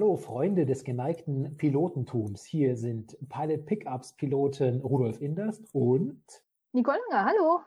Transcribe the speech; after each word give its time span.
Hallo 0.00 0.16
Freunde 0.16 0.64
des 0.64 0.82
geneigten 0.82 1.58
Pilotentums. 1.58 2.42
Hier 2.46 2.74
sind 2.74 3.18
Pilot 3.28 3.66
Pickups 3.66 4.14
Piloten 4.14 4.80
Rudolf 4.80 5.20
Inderst 5.20 5.68
und 5.74 6.22
Nicole 6.72 6.96
Langer. 7.10 7.26
Hallo. 7.26 7.60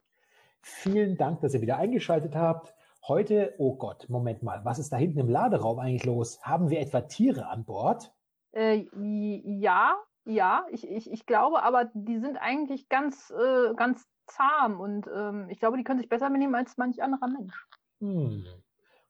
Vielen 0.64 1.16
Dank, 1.16 1.42
dass 1.42 1.54
ihr 1.54 1.62
wieder 1.62 1.78
eingeschaltet 1.78 2.36
habt. 2.36 2.74
Heute, 3.08 3.54
oh 3.60 3.76
Gott, 3.76 4.10
Moment 4.10 4.42
mal, 4.42 4.66
was 4.66 4.80
ist 4.80 4.92
da 4.92 4.98
hinten 4.98 5.20
im 5.20 5.30
Laderaum 5.30 5.78
eigentlich 5.78 6.06
los? 6.06 6.42
Haben 6.42 6.72
wir 6.72 6.80
etwa 6.80 7.02
Tiere 7.02 7.46
an 7.50 7.66
Bord? 7.66 8.12
Äh, 8.52 8.88
ja, 8.96 9.96
ja, 10.26 10.66
ich, 10.72 10.90
ich, 10.90 11.12
ich 11.12 11.28
glaube, 11.28 11.62
aber 11.62 11.92
die 11.94 12.18
sind 12.18 12.38
eigentlich 12.38 12.90
ganz, 12.90 13.30
äh, 13.30 13.76
ganz 13.76 14.08
zahm 14.26 14.80
und 14.80 15.08
ähm, 15.16 15.50
ich 15.52 15.60
glaube, 15.60 15.78
die 15.78 15.84
können 15.84 16.00
sich 16.00 16.10
besser 16.10 16.32
benehmen 16.32 16.56
als 16.56 16.78
manch 16.78 17.04
anderer 17.04 17.28
Mensch. 17.28 17.68
Hm. 18.00 18.44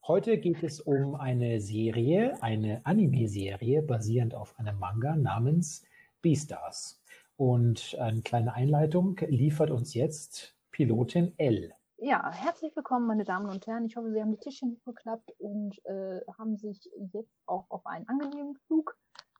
Heute 0.05 0.37
geht 0.37 0.61
es 0.63 0.81
um 0.81 1.15
eine 1.15 1.61
Serie, 1.61 2.35
eine 2.43 2.85
Anime-Serie 2.85 3.81
basierend 3.81 4.35
auf 4.35 4.59
einem 4.59 4.77
Manga 4.77 5.15
namens 5.15 5.85
Beastars. 6.21 7.01
Und 7.37 7.95
eine 7.97 8.21
kleine 8.21 8.53
Einleitung 8.53 9.15
liefert 9.29 9.71
uns 9.71 9.93
jetzt 9.93 10.57
Pilotin 10.71 11.33
L. 11.37 11.73
Ja, 11.99 12.33
herzlich 12.33 12.75
willkommen, 12.75 13.07
meine 13.07 13.23
Damen 13.23 13.49
und 13.49 13.65
Herren. 13.65 13.85
Ich 13.85 13.95
hoffe, 13.95 14.11
Sie 14.11 14.19
haben 14.19 14.31
die 14.31 14.41
Tischchen 14.41 14.81
geklappt 14.83 15.31
und 15.37 15.79
äh, 15.85 16.19
haben 16.37 16.57
sich 16.57 16.91
jetzt 17.13 17.39
auch 17.45 17.67
auf 17.69 17.85
einen 17.85 18.05
angenehmen 18.09 18.57
Flug 18.67 18.97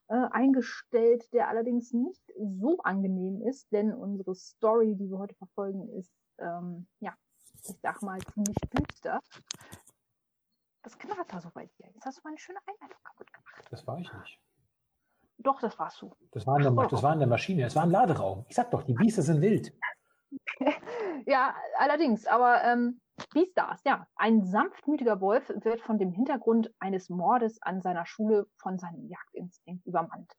äh, 0.08 0.14
eingestellt, 0.32 1.28
der 1.34 1.50
allerdings 1.50 1.92
nicht 1.92 2.24
so 2.38 2.78
angenehm 2.84 3.42
ist, 3.42 3.70
denn 3.74 3.94
unsere 3.94 4.34
Story, 4.34 4.96
die 4.96 5.10
wir 5.10 5.18
heute 5.18 5.36
verfolgen, 5.36 5.90
ist, 5.90 6.14
ähm, 6.38 6.88
ja, 7.02 7.14
ich 7.68 7.76
sag 7.82 8.02
mal, 8.02 8.20
ziemlich 8.34 8.56
düster. 8.72 9.20
Das 10.84 10.98
knarrt 10.98 11.32
da 11.32 11.40
so 11.40 11.50
bei 11.54 11.66
dir. 11.66 11.88
Jetzt 11.94 12.06
hast 12.06 12.20
du 12.20 12.22
meine 12.26 12.38
schöne 12.38 12.60
Einleitung 12.68 13.02
kaputt 13.04 13.32
gemacht. 13.34 13.68
Das 13.72 13.88
war 13.88 13.98
ich 14.00 14.12
nicht. 14.14 14.40
Doch, 15.38 15.60
das 15.60 15.78
warst 15.80 16.02
du. 16.02 16.16
Das 16.32 16.46
war 16.46 16.58
in 16.58 16.64
der, 16.64 16.88
das 16.88 17.02
war 17.02 17.14
in 17.14 17.20
der 17.20 17.28
Maschine, 17.28 17.64
das 17.64 17.76
war 17.76 17.84
im 17.84 17.92
Laderaum. 17.92 18.46
Ich 18.48 18.56
sag 18.56 18.70
doch, 18.72 18.84
die 18.84 18.94
Biester 18.94 19.22
sind 19.22 19.42
wild. 19.42 19.74
ja, 21.26 21.56
allerdings, 21.78 22.28
aber 22.28 22.64
ähm, 22.64 23.02
Beastars, 23.34 23.82
ja. 23.86 24.08
Ein 24.16 24.44
sanftmütiger 24.44 25.22
Wolf 25.22 25.50
wird 25.50 25.82
von 25.82 25.98
dem 25.98 26.12
Hintergrund 26.12 26.72
eines 26.80 27.10
Mordes 27.10 27.62
an 27.62 27.82
seiner 27.82 28.06
Schule 28.06 28.48
von 28.58 28.78
seinem 28.78 29.08
Jagdinstinkt 29.08 29.86
übermannt. 29.86 30.32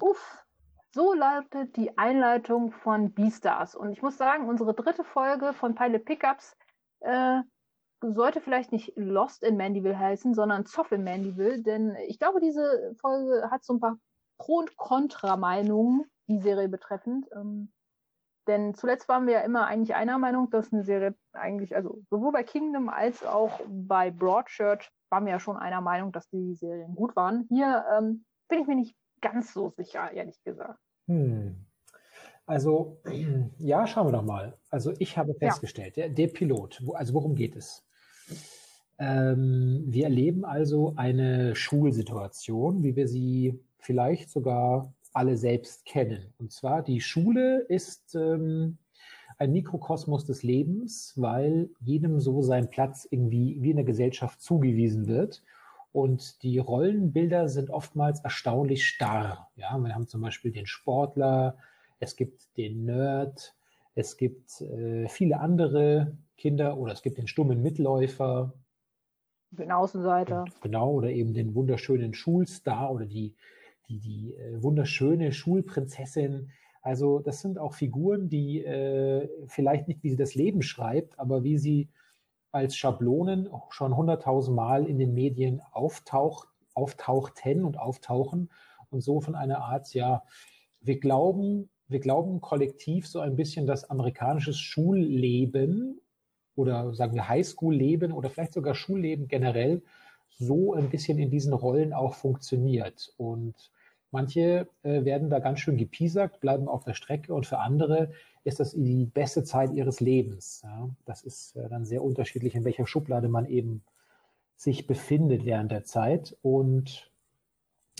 Uff, 0.00 0.44
so 0.92 1.12
lautet 1.12 1.76
die 1.76 1.96
Einleitung 1.98 2.72
von 2.72 3.12
Beastars. 3.12 3.74
Und 3.74 3.92
ich 3.92 4.02
muss 4.02 4.16
sagen, 4.16 4.48
unsere 4.48 4.74
dritte 4.74 5.04
Folge 5.04 5.52
von 5.52 5.74
Pilot 5.74 6.04
Pickups 6.04 6.56
äh, 7.00 7.40
sollte 8.00 8.40
vielleicht 8.40 8.72
nicht 8.72 8.92
Lost 8.96 9.42
in 9.42 9.56
Mandeville 9.56 9.98
heißen, 9.98 10.34
sondern 10.34 10.66
Zoff 10.66 10.92
in 10.92 11.04
Mandeville, 11.04 11.62
denn 11.62 11.96
ich 12.06 12.18
glaube, 12.18 12.40
diese 12.40 12.94
Folge 13.00 13.50
hat 13.50 13.64
so 13.64 13.74
ein 13.74 13.80
paar 13.80 13.98
Pro- 14.38 14.58
und 14.58 14.76
Kontra-Meinungen, 14.76 16.04
die 16.28 16.40
Serie 16.40 16.68
betreffend. 16.68 17.26
Ähm, 17.34 17.72
denn 18.46 18.74
zuletzt 18.74 19.08
waren 19.08 19.26
wir 19.26 19.34
ja 19.34 19.40
immer 19.40 19.66
eigentlich 19.66 19.94
einer 19.94 20.18
Meinung, 20.18 20.50
dass 20.50 20.72
eine 20.72 20.82
Serie 20.82 21.14
eigentlich, 21.32 21.76
also 21.76 22.00
sowohl 22.08 22.32
bei 22.32 22.42
Kingdom 22.42 22.88
als 22.88 23.24
auch 23.24 23.60
bei 23.68 24.10
Broadchurch 24.10 24.90
waren 25.10 25.26
wir 25.26 25.32
ja 25.32 25.40
schon 25.40 25.56
einer 25.56 25.80
Meinung, 25.80 26.12
dass 26.12 26.28
die 26.30 26.54
Serien 26.54 26.94
gut 26.94 27.14
waren. 27.16 27.46
Hier 27.48 27.84
ähm, 27.96 28.24
bin 28.48 28.60
ich 28.60 28.66
mir 28.66 28.76
nicht 28.76 28.96
ganz 29.20 29.52
so 29.52 29.70
sicher, 29.70 30.10
ehrlich 30.12 30.42
gesagt. 30.42 30.78
Hm. 31.06 31.66
Also, 32.46 33.00
ja, 33.58 33.86
schauen 33.86 34.08
wir 34.08 34.12
doch 34.12 34.24
mal. 34.24 34.58
Also 34.70 34.92
ich 34.98 35.18
habe 35.18 35.34
festgestellt, 35.34 35.96
ja. 35.96 36.06
der, 36.06 36.14
der 36.14 36.32
Pilot, 36.32 36.80
wo, 36.84 36.94
also 36.94 37.14
worum 37.14 37.34
geht 37.34 37.56
es? 37.56 37.86
Ähm, 39.00 39.82
wir 39.86 40.04
erleben 40.04 40.44
also 40.44 40.92
eine 40.96 41.56
Schulsituation, 41.56 42.84
wie 42.84 42.96
wir 42.96 43.08
sie 43.08 43.58
vielleicht 43.78 44.30
sogar 44.30 44.92
alle 45.14 45.38
selbst 45.38 45.86
kennen. 45.86 46.34
Und 46.38 46.52
zwar 46.52 46.82
die 46.82 47.00
Schule 47.00 47.64
ist 47.68 48.14
ähm, 48.14 48.76
ein 49.38 49.52
Mikrokosmos 49.52 50.26
des 50.26 50.42
Lebens, 50.42 51.14
weil 51.16 51.70
jedem 51.80 52.20
so 52.20 52.42
sein 52.42 52.68
Platz 52.68 53.08
irgendwie 53.10 53.56
wie 53.62 53.70
in 53.70 53.76
der 53.76 53.86
Gesellschaft 53.86 54.42
zugewiesen 54.42 55.08
wird. 55.08 55.42
Und 55.92 56.42
die 56.42 56.58
Rollenbilder 56.58 57.48
sind 57.48 57.70
oftmals 57.70 58.20
erstaunlich 58.20 58.86
starr. 58.86 59.48
Ja, 59.56 59.78
wir 59.78 59.94
haben 59.94 60.06
zum 60.06 60.20
Beispiel 60.20 60.52
den 60.52 60.66
Sportler, 60.66 61.56
es 62.00 62.16
gibt 62.16 62.54
den 62.58 62.84
Nerd, 62.84 63.54
es 63.94 64.18
gibt 64.18 64.60
äh, 64.60 65.08
viele 65.08 65.40
andere 65.40 66.16
Kinder 66.36 66.76
oder 66.76 66.92
es 66.92 67.02
gibt 67.02 67.16
den 67.16 67.26
stummen 67.26 67.62
Mitläufer, 67.62 68.52
den 69.50 69.72
Außenseiter. 69.72 70.44
Genau, 70.60 70.92
oder 70.92 71.10
eben 71.10 71.34
den 71.34 71.54
wunderschönen 71.54 72.14
Schulstar 72.14 72.92
oder 72.92 73.06
die, 73.06 73.34
die, 73.88 73.98
die 73.98 74.34
äh, 74.34 74.62
wunderschöne 74.62 75.32
Schulprinzessin. 75.32 76.50
Also 76.82 77.18
das 77.18 77.40
sind 77.40 77.58
auch 77.58 77.74
Figuren, 77.74 78.28
die 78.28 78.64
äh, 78.64 79.28
vielleicht 79.46 79.88
nicht, 79.88 80.02
wie 80.02 80.10
sie 80.10 80.16
das 80.16 80.34
Leben 80.34 80.62
schreibt, 80.62 81.18
aber 81.18 81.44
wie 81.44 81.58
sie 81.58 81.88
als 82.52 82.76
Schablonen 82.76 83.48
schon 83.70 83.96
hunderttausend 83.96 84.56
Mal 84.56 84.86
in 84.86 84.98
den 84.98 85.14
Medien 85.14 85.60
auftaucht, 85.72 86.48
auftauchten 86.74 87.64
und 87.64 87.78
auftauchen 87.78 88.50
und 88.90 89.02
so 89.02 89.20
von 89.20 89.34
einer 89.34 89.58
Art, 89.58 89.92
ja, 89.94 90.22
wir 90.80 90.98
glauben, 90.98 91.70
wir 91.88 92.00
glauben 92.00 92.40
kollektiv 92.40 93.06
so 93.06 93.20
ein 93.20 93.36
bisschen, 93.36 93.66
dass 93.66 93.88
amerikanisches 93.88 94.58
Schulleben 94.58 96.00
oder 96.54 96.94
sagen 96.94 97.14
wir 97.14 97.28
Highschool-Leben 97.28 98.12
oder 98.12 98.30
vielleicht 98.30 98.52
sogar 98.52 98.74
Schulleben 98.74 99.28
generell 99.28 99.82
so 100.38 100.74
ein 100.74 100.90
bisschen 100.90 101.18
in 101.18 101.30
diesen 101.30 101.52
Rollen 101.52 101.92
auch 101.92 102.14
funktioniert. 102.14 103.12
Und 103.16 103.54
manche 104.10 104.68
äh, 104.82 105.04
werden 105.04 105.30
da 105.30 105.38
ganz 105.38 105.60
schön 105.60 105.76
gepiesackt, 105.76 106.40
bleiben 106.40 106.68
auf 106.68 106.84
der 106.84 106.94
Strecke 106.94 107.34
und 107.34 107.46
für 107.46 107.58
andere 107.58 108.10
ist 108.44 108.60
das 108.60 108.72
die 108.72 109.04
beste 109.04 109.44
Zeit 109.44 109.72
ihres 109.72 110.00
Lebens. 110.00 110.62
Ja, 110.64 110.88
das 111.04 111.22
ist 111.22 111.56
äh, 111.56 111.68
dann 111.68 111.84
sehr 111.84 112.02
unterschiedlich, 112.02 112.54
in 112.54 112.64
welcher 112.64 112.86
Schublade 112.86 113.28
man 113.28 113.46
eben 113.46 113.82
sich 114.56 114.86
befindet 114.86 115.44
während 115.44 115.70
der 115.72 115.84
Zeit. 115.84 116.36
Und 116.42 117.10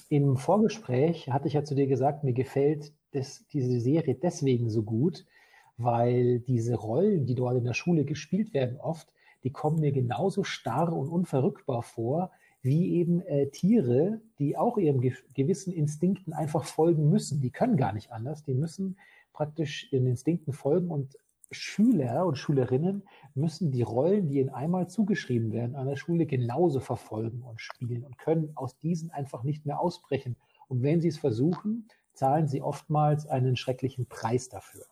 im 0.08 0.36
Vorgespräch 0.36 1.30
hatte 1.30 1.48
ich 1.48 1.54
ja 1.54 1.64
zu 1.64 1.74
dir 1.74 1.86
gesagt, 1.86 2.24
mir 2.24 2.32
gefällt 2.32 2.92
das, 3.12 3.44
diese 3.52 3.80
Serie 3.80 4.14
deswegen 4.14 4.70
so 4.70 4.82
gut, 4.82 5.24
weil 5.82 6.40
diese 6.40 6.74
Rollen, 6.74 7.26
die 7.26 7.34
dort 7.34 7.56
in 7.56 7.64
der 7.64 7.74
Schule 7.74 8.04
gespielt 8.04 8.52
werden, 8.54 8.78
oft, 8.78 9.12
die 9.44 9.50
kommen 9.50 9.80
mir 9.80 9.92
genauso 9.92 10.44
starr 10.44 10.92
und 10.92 11.08
unverrückbar 11.08 11.82
vor, 11.82 12.30
wie 12.62 12.94
eben 12.96 13.22
äh, 13.22 13.48
Tiere, 13.48 14.20
die 14.38 14.56
auch 14.56 14.76
ihrem 14.76 15.00
ge 15.00 15.14
gewissen 15.34 15.72
Instinkten 15.72 16.34
einfach 16.34 16.64
folgen 16.64 17.08
müssen. 17.08 17.40
Die 17.40 17.50
können 17.50 17.76
gar 17.76 17.94
nicht 17.94 18.12
anders, 18.12 18.44
die 18.44 18.54
müssen 18.54 18.98
praktisch 19.32 19.90
ihren 19.92 20.06
Instinkten 20.06 20.52
folgen 20.52 20.90
und 20.90 21.16
Schüler 21.52 22.26
und 22.26 22.36
Schülerinnen 22.36 23.02
müssen 23.34 23.72
die 23.72 23.82
Rollen, 23.82 24.28
die 24.28 24.38
ihnen 24.38 24.50
einmal 24.50 24.88
zugeschrieben 24.88 25.52
werden 25.52 25.74
an 25.74 25.88
der 25.88 25.96
Schule, 25.96 26.26
genauso 26.26 26.78
verfolgen 26.78 27.42
und 27.42 27.60
spielen 27.60 28.04
und 28.04 28.18
können 28.18 28.52
aus 28.54 28.78
diesen 28.78 29.10
einfach 29.10 29.42
nicht 29.42 29.66
mehr 29.66 29.80
ausbrechen. 29.80 30.36
Und 30.68 30.82
wenn 30.82 31.00
sie 31.00 31.08
es 31.08 31.18
versuchen, 31.18 31.88
zahlen 32.12 32.46
sie 32.46 32.62
oftmals 32.62 33.26
einen 33.26 33.56
schrecklichen 33.56 34.06
Preis 34.06 34.48
dafür. 34.48 34.84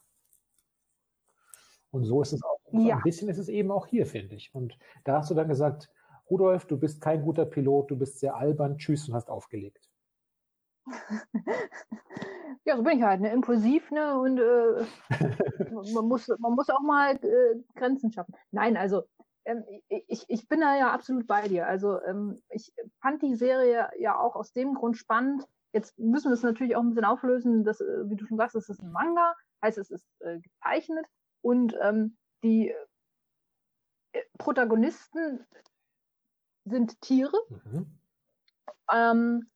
Und 1.90 2.04
so 2.04 2.22
ist 2.22 2.32
es 2.32 2.42
auch. 2.42 2.58
Ja. 2.72 2.96
Ein 2.96 3.02
bisschen 3.02 3.28
ist 3.28 3.38
es 3.38 3.48
eben 3.48 3.70
auch 3.70 3.86
hier, 3.86 4.06
finde 4.06 4.34
ich. 4.34 4.54
Und 4.54 4.78
da 5.04 5.18
hast 5.18 5.30
du 5.30 5.34
dann 5.34 5.48
gesagt, 5.48 5.90
Rudolf, 6.30 6.66
du 6.66 6.78
bist 6.78 7.00
kein 7.00 7.22
guter 7.22 7.46
Pilot, 7.46 7.90
du 7.90 7.96
bist 7.96 8.20
sehr 8.20 8.36
albern, 8.36 8.76
tschüss 8.76 9.08
und 9.08 9.14
hast 9.14 9.30
aufgelegt. 9.30 9.88
ja, 12.64 12.76
so 12.76 12.82
bin 12.82 12.98
ich 12.98 13.04
halt, 13.04 13.20
ne? 13.20 13.32
Impulsiv, 13.32 13.90
ne? 13.90 14.18
Und 14.18 14.38
äh, 14.38 14.84
man, 15.94 16.08
muss, 16.08 16.28
man 16.38 16.52
muss 16.52 16.68
auch 16.68 16.80
mal 16.80 17.16
äh, 17.16 17.56
Grenzen 17.74 18.12
schaffen. 18.12 18.34
Nein, 18.50 18.76
also 18.76 19.04
ähm, 19.44 19.64
ich, 19.88 20.24
ich 20.28 20.48
bin 20.48 20.60
da 20.60 20.76
ja 20.76 20.92
absolut 20.92 21.26
bei 21.26 21.48
dir. 21.48 21.66
Also 21.66 22.00
ähm, 22.02 22.42
ich 22.50 22.72
fand 23.00 23.22
die 23.22 23.34
Serie 23.34 23.90
ja 23.98 24.18
auch 24.18 24.36
aus 24.36 24.52
dem 24.52 24.74
Grund 24.74 24.96
spannend. 24.96 25.46
Jetzt 25.72 25.98
müssen 25.98 26.30
wir 26.30 26.34
es 26.34 26.42
natürlich 26.42 26.76
auch 26.76 26.82
ein 26.82 26.90
bisschen 26.90 27.04
auflösen, 27.04 27.64
dass, 27.64 27.80
äh, 27.80 28.08
wie 28.08 28.16
du 28.16 28.26
schon 28.26 28.36
sagst, 28.36 28.56
es 28.56 28.68
ist 28.68 28.82
ein 28.82 28.92
Manga, 28.92 29.34
heißt 29.62 29.78
es 29.78 29.90
ist 29.90 30.06
äh, 30.20 30.38
gezeichnet. 30.40 31.06
Und 31.48 31.74
ähm, 31.80 32.14
die 32.44 32.74
äh, 34.12 34.20
Protagonisten 34.36 35.46
sind 36.66 37.00
Tiere. 37.00 37.38
Mhm. 37.48 37.98
Ähm, 38.92 39.50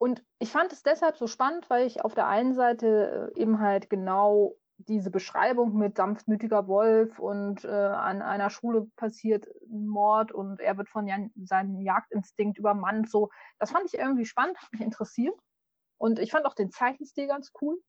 und 0.00 0.24
ich 0.38 0.52
fand 0.52 0.72
es 0.72 0.84
deshalb 0.84 1.16
so 1.16 1.26
spannend, 1.26 1.68
weil 1.70 1.88
ich 1.88 2.04
auf 2.04 2.14
der 2.14 2.28
einen 2.28 2.54
Seite 2.54 3.32
äh, 3.34 3.40
eben 3.40 3.58
halt 3.58 3.90
genau 3.90 4.54
diese 4.76 5.10
Beschreibung 5.10 5.76
mit 5.76 5.96
sanftmütiger 5.96 6.68
Wolf 6.68 7.18
und 7.18 7.64
äh, 7.64 7.68
an 7.68 8.22
einer 8.22 8.48
Schule 8.48 8.88
passiert 8.94 9.48
ein 9.68 9.88
Mord 9.88 10.30
und 10.30 10.60
er 10.60 10.78
wird 10.78 10.88
von 10.88 11.08
Jan, 11.08 11.32
seinem 11.34 11.80
Jagdinstinkt 11.80 12.58
übermannt. 12.58 13.10
So, 13.10 13.30
das 13.58 13.72
fand 13.72 13.86
ich 13.86 13.98
irgendwie 13.98 14.24
spannend, 14.24 14.56
hat 14.62 14.70
mich 14.70 14.82
interessiert. 14.82 15.34
Und 15.96 16.20
ich 16.20 16.30
fand 16.30 16.46
auch 16.46 16.54
den 16.54 16.70
Zeichenstil 16.70 17.26
ganz 17.26 17.50
cool. 17.60 17.82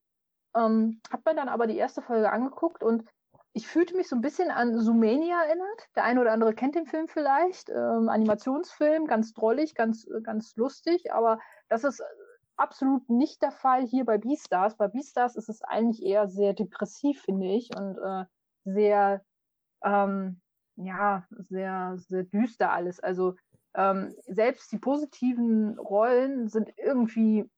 Ähm, 0.56 1.02
hab 1.12 1.26
mir 1.26 1.36
dann 1.36 1.50
aber 1.50 1.68
die 1.68 1.78
erste 1.78 2.02
Folge 2.02 2.32
angeguckt 2.32 2.84
und 2.84 3.06
ich 3.54 3.68
fühlte 3.68 3.96
mich 3.96 4.08
so 4.08 4.16
ein 4.16 4.22
bisschen 4.22 4.52
an 4.52 4.80
Zoomania 4.80 5.44
erinnert. 5.44 5.88
Der 5.96 6.04
eine 6.04 6.22
oder 6.22 6.32
andere 6.32 6.54
kennt 6.54 6.76
den 6.76 6.86
Film 6.86 7.08
vielleicht. 7.08 7.70
Ähm, 7.70 8.10
Animationsfilm, 8.10 9.08
ganz 9.08 9.34
drollig, 9.34 9.76
ganz, 9.76 10.08
ganz 10.24 10.56
lustig, 10.56 11.12
aber 11.12 11.40
das 11.68 11.84
ist 11.84 12.02
absolut 12.58 13.10
nicht 13.10 13.42
der 13.42 13.52
Fall 13.52 13.86
hier 13.86 14.06
bei 14.06 14.18
Beastars. 14.18 14.76
Bei 14.78 14.88
Beastars 14.88 15.36
ist 15.36 15.50
es 15.50 15.62
eigentlich 15.62 16.04
eher 16.04 16.28
sehr 16.28 16.54
depressiv, 16.54 17.22
finde 17.22 17.48
ich, 17.48 17.76
und 17.76 17.98
äh, 17.98 18.26
sehr, 18.66 19.24
ähm, 19.84 20.42
ja, 20.76 21.26
sehr, 21.32 21.96
sehr 21.98 22.24
düster 22.24 22.72
alles. 22.72 23.00
Also 23.00 23.36
ähm, 23.76 24.14
selbst 24.28 24.72
die 24.72 24.80
positiven 24.80 25.78
Rollen 25.80 26.48
sind 26.48 26.70
irgendwie 26.78 27.50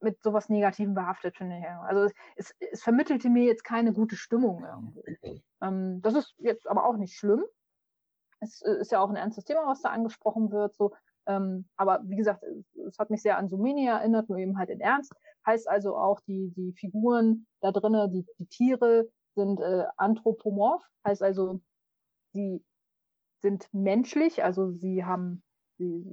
mit 0.00 0.22
sowas 0.22 0.48
Negativem 0.48 0.94
behaftet, 0.94 1.36
finde 1.36 1.58
ich. 1.58 1.66
Also 1.66 2.10
es, 2.36 2.54
es, 2.58 2.82
vermittelte 2.82 3.28
mir 3.28 3.44
jetzt 3.44 3.64
keine 3.64 3.92
gute 3.92 4.16
Stimmung 4.16 4.64
irgendwie. 4.64 5.42
Ähm, 5.62 6.00
das 6.02 6.14
ist 6.14 6.34
jetzt 6.38 6.68
aber 6.68 6.84
auch 6.84 6.96
nicht 6.96 7.16
schlimm. 7.16 7.44
Es 8.40 8.60
ist 8.60 8.92
ja 8.92 9.00
auch 9.00 9.08
ein 9.08 9.16
ernstes 9.16 9.44
Thema, 9.44 9.66
was 9.66 9.80
da 9.80 9.90
angesprochen 9.90 10.50
wird. 10.50 10.74
So. 10.74 10.94
Ähm, 11.26 11.68
aber 11.76 12.02
wie 12.04 12.16
gesagt, 12.16 12.44
es 12.86 12.98
hat 12.98 13.10
mich 13.10 13.22
sehr 13.22 13.38
an 13.38 13.48
Sumini 13.48 13.86
erinnert, 13.86 14.28
nur 14.28 14.38
eben 14.38 14.58
halt 14.58 14.70
in 14.70 14.80
Ernst. 14.80 15.12
Heißt 15.46 15.68
also 15.68 15.96
auch, 15.96 16.20
die, 16.20 16.52
die 16.56 16.72
Figuren 16.74 17.46
da 17.60 17.72
drinnen, 17.72 18.12
die, 18.12 18.26
die 18.38 18.46
Tiere 18.46 19.08
sind 19.34 19.60
äh, 19.60 19.84
anthropomorph, 19.96 20.84
heißt 21.06 21.22
also, 21.22 21.60
sie 22.32 22.64
sind 23.42 23.68
menschlich, 23.72 24.42
also 24.42 24.70
sie 24.72 25.04
haben 25.04 25.42
sie, 25.78 26.04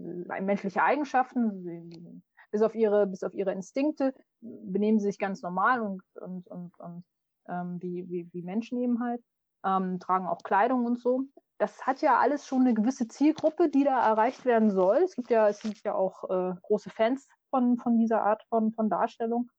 menschliche 0.42 0.84
Eigenschaften, 0.84 1.64
sie, 1.64 2.22
bis 2.54 2.62
auf 2.62 2.76
ihre, 2.76 3.08
bis 3.08 3.24
auf 3.24 3.34
ihre 3.34 3.52
Instinkte 3.52 4.14
benehmen 4.40 5.00
sie 5.00 5.08
sich 5.08 5.18
ganz 5.18 5.42
normal 5.42 5.82
und, 5.82 6.04
und, 6.22 6.48
und, 6.48 6.80
und 6.80 7.04
ähm, 7.50 7.82
wie, 7.82 8.08
wie, 8.08 8.30
wie 8.32 8.44
Menschen 8.44 8.80
eben 8.80 9.00
halt, 9.00 9.24
ähm, 9.66 10.00
tragen 10.00 10.28
auch 10.28 10.44
Kleidung 10.44 10.86
und 10.86 11.00
so. 11.00 11.24
Das 11.58 11.88
hat 11.88 12.02
ja 12.02 12.20
alles 12.20 12.46
schon 12.46 12.62
eine 12.62 12.76
gewisse 12.76 13.08
Zielgruppe, 13.08 13.70
die 13.70 13.84
da 13.84 14.06
erreicht 14.08 14.46
werden 14.46 14.70
soll. 14.70 14.98
Es 14.98 15.16
gibt 15.16 15.32
ja, 15.32 15.50
es 15.50 15.62
gibt 15.62 15.84
ja 15.84 15.96
auch 15.96 16.30
äh, 16.30 16.54
große 16.62 16.92
Fans 16.92 17.28
von, 17.50 17.78
von 17.78 17.98
dieser 17.98 18.22
Art 18.22 18.44
von, 18.50 18.72
von 18.72 18.88
Darstellung. 18.88 19.50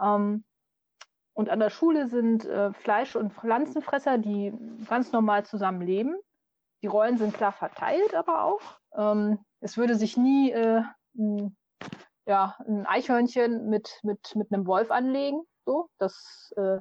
Ähm, 0.00 0.44
und 1.32 1.50
an 1.50 1.58
der 1.58 1.70
Schule 1.70 2.08
sind 2.08 2.44
äh, 2.44 2.72
Fleisch- 2.72 3.16
und 3.16 3.32
Pflanzenfresser, 3.32 4.16
die 4.18 4.52
ganz 4.88 5.10
normal 5.10 5.44
zusammenleben. 5.44 6.16
Die 6.82 6.86
Rollen 6.86 7.18
sind 7.18 7.34
klar 7.34 7.50
verteilt, 7.50 8.14
aber 8.14 8.44
auch. 8.44 8.60
Ähm, 8.96 9.40
es 9.58 9.76
würde 9.76 9.96
sich 9.96 10.16
nie 10.16 10.52
äh, 10.52 10.82
ja, 12.26 12.56
ein 12.66 12.86
Eichhörnchen 12.86 13.68
mit, 13.68 14.00
mit, 14.02 14.34
mit 14.34 14.52
einem 14.52 14.66
Wolf 14.66 14.90
anlegen. 14.90 15.42
So, 15.64 15.88
das, 15.98 16.52
äh, 16.56 16.78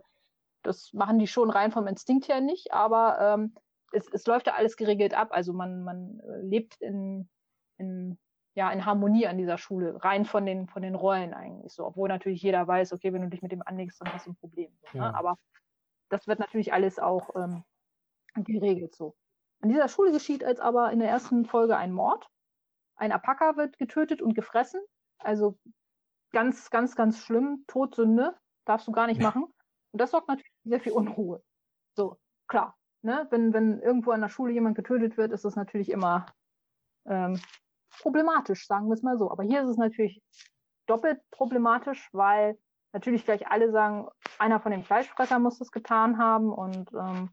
das 0.63 0.91
machen 0.93 1.19
die 1.19 1.27
schon 1.27 1.49
rein 1.49 1.71
vom 1.71 1.87
Instinkt 1.87 2.27
her 2.27 2.41
nicht, 2.41 2.73
aber 2.73 3.17
ähm, 3.19 3.55
es, 3.91 4.07
es 4.11 4.25
läuft 4.25 4.47
ja 4.47 4.53
alles 4.53 4.75
geregelt 4.77 5.13
ab. 5.13 5.29
Also 5.31 5.53
man, 5.53 5.83
man 5.83 6.19
äh, 6.19 6.41
lebt 6.41 6.75
in, 6.81 7.29
in, 7.77 8.17
ja, 8.55 8.71
in 8.71 8.85
Harmonie 8.85 9.27
an 9.27 9.37
dieser 9.37 9.57
Schule, 9.57 10.03
rein 10.03 10.25
von 10.25 10.45
den, 10.45 10.67
von 10.67 10.81
den 10.81 10.95
Rollen 10.95 11.33
eigentlich 11.33 11.73
so. 11.73 11.85
Obwohl 11.85 12.09
natürlich 12.09 12.41
jeder 12.41 12.67
weiß, 12.67 12.93
okay, 12.93 13.13
wenn 13.13 13.21
du 13.21 13.29
dich 13.29 13.41
mit 13.41 13.51
dem 13.51 13.61
anlegst, 13.65 14.01
dann 14.01 14.13
hast 14.13 14.25
du 14.25 14.31
ein 14.31 14.35
Problem. 14.35 14.71
So, 14.91 14.97
ne? 14.97 15.03
ja. 15.05 15.11
ne? 15.11 15.17
Aber 15.17 15.37
das 16.09 16.27
wird 16.27 16.39
natürlich 16.39 16.73
alles 16.73 16.99
auch 16.99 17.35
ähm, 17.35 17.63
geregelt 18.35 18.95
so. 18.95 19.15
An 19.61 19.69
dieser 19.69 19.87
Schule 19.87 20.11
geschieht 20.11 20.41
jetzt 20.41 20.61
aber 20.61 20.91
in 20.91 20.99
der 20.99 21.09
ersten 21.09 21.45
Folge 21.45 21.77
ein 21.77 21.93
Mord. 21.93 22.27
Ein 22.95 23.11
Alpaka 23.11 23.55
wird 23.55 23.77
getötet 23.77 24.21
und 24.21 24.33
gefressen. 24.33 24.81
Also 25.23 25.57
ganz, 26.31 26.69
ganz, 26.69 26.95
ganz 26.95 27.19
schlimm. 27.19 27.63
Todsünde. 27.67 28.35
Darfst 28.65 28.87
du 28.87 28.91
gar 28.91 29.07
nicht 29.07 29.21
machen. 29.21 29.43
Und 29.43 30.01
das 30.01 30.11
sorgt 30.11 30.27
natürlich 30.27 30.51
sehr 30.63 30.79
viel 30.79 30.91
Unruhe. 30.93 31.43
So, 31.95 32.17
klar. 32.47 32.75
Ne? 33.01 33.27
Wenn, 33.29 33.53
wenn 33.53 33.79
irgendwo 33.79 34.11
an 34.11 34.21
der 34.21 34.29
Schule 34.29 34.53
jemand 34.53 34.75
getötet 34.75 35.17
wird, 35.17 35.31
ist 35.31 35.45
das 35.45 35.55
natürlich 35.55 35.89
immer 35.89 36.25
ähm, 37.05 37.39
problematisch, 37.99 38.65
sagen 38.65 38.87
wir 38.87 38.93
es 38.93 39.03
mal 39.03 39.17
so. 39.17 39.29
Aber 39.29 39.43
hier 39.43 39.61
ist 39.61 39.69
es 39.69 39.77
natürlich 39.77 40.21
doppelt 40.87 41.19
problematisch, 41.31 42.09
weil 42.13 42.57
natürlich 42.93 43.25
gleich 43.25 43.47
alle 43.47 43.71
sagen, 43.71 44.07
einer 44.39 44.59
von 44.59 44.71
den 44.71 44.83
Fleischfressern 44.83 45.41
muss 45.41 45.59
das 45.59 45.71
getan 45.71 46.17
haben 46.17 46.51
und 46.51 46.91
ähm, 46.93 47.29